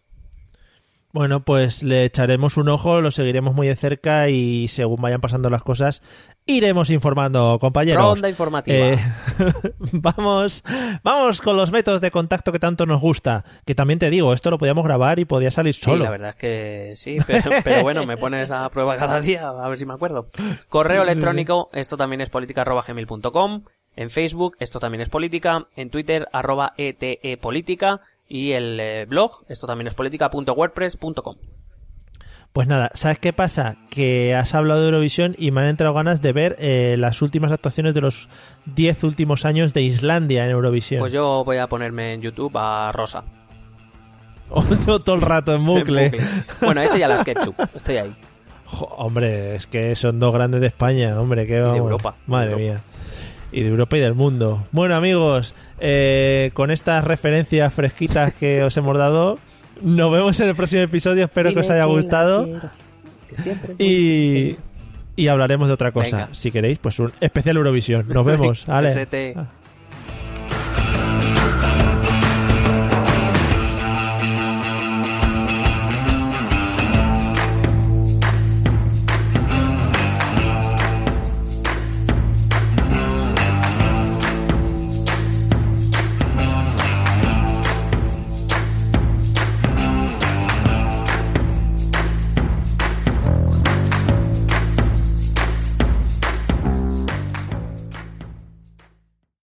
[1.13, 5.51] Bueno, pues le echaremos un ojo, lo seguiremos muy de cerca y según vayan pasando
[5.51, 6.01] las cosas,
[6.47, 8.03] iremos informando, compañeros.
[8.03, 8.75] Ronda informativa.
[8.75, 8.99] Eh,
[9.91, 10.63] vamos,
[11.03, 13.45] vamos con los métodos de contacto que tanto nos gusta.
[13.63, 16.03] Que también te digo, esto lo podíamos grabar y podía salir Sí, solo.
[16.03, 19.69] la verdad es que sí, pero, pero bueno, me pones a prueba cada día, a
[19.69, 20.31] ver si me acuerdo.
[20.67, 25.91] Correo electrónico, esto también es política arroba gmail.com, en Facebook, esto también es política, en
[25.91, 31.35] Twitter, arroba ETE política, y el eh, blog, esto también es política.wordpress.com.
[32.53, 33.77] Pues nada, ¿sabes qué pasa?
[33.89, 37.51] Que has hablado de Eurovisión y me han entrado ganas de ver eh, las últimas
[37.51, 38.29] actuaciones de los
[38.75, 40.99] 10 últimos años de Islandia en Eurovisión.
[40.99, 43.23] Pues yo voy a ponerme en YouTube a Rosa.
[45.03, 46.05] Todo el rato en bucle.
[46.05, 46.27] En bucle.
[46.61, 48.15] Bueno, ese ya las ketchup, estoy ahí.
[48.65, 51.77] Jo, hombre, es que son dos grandes de España, hombre, que vamos.
[51.77, 52.63] Europa, de Madre Europa.
[52.63, 52.83] mía.
[53.53, 54.63] Y de Europa y del mundo.
[54.71, 59.37] Bueno, amigos, eh, con estas referencias fresquitas que os hemos dado,
[59.81, 61.25] nos vemos en el próximo episodio.
[61.25, 62.47] Espero que os haya gustado.
[63.77, 64.55] Y,
[65.15, 66.17] y hablaremos de otra cosa.
[66.17, 66.35] Venga.
[66.35, 68.07] Si queréis, pues un especial Eurovisión.
[68.09, 68.65] Nos vemos.
[68.67, 69.07] Ale.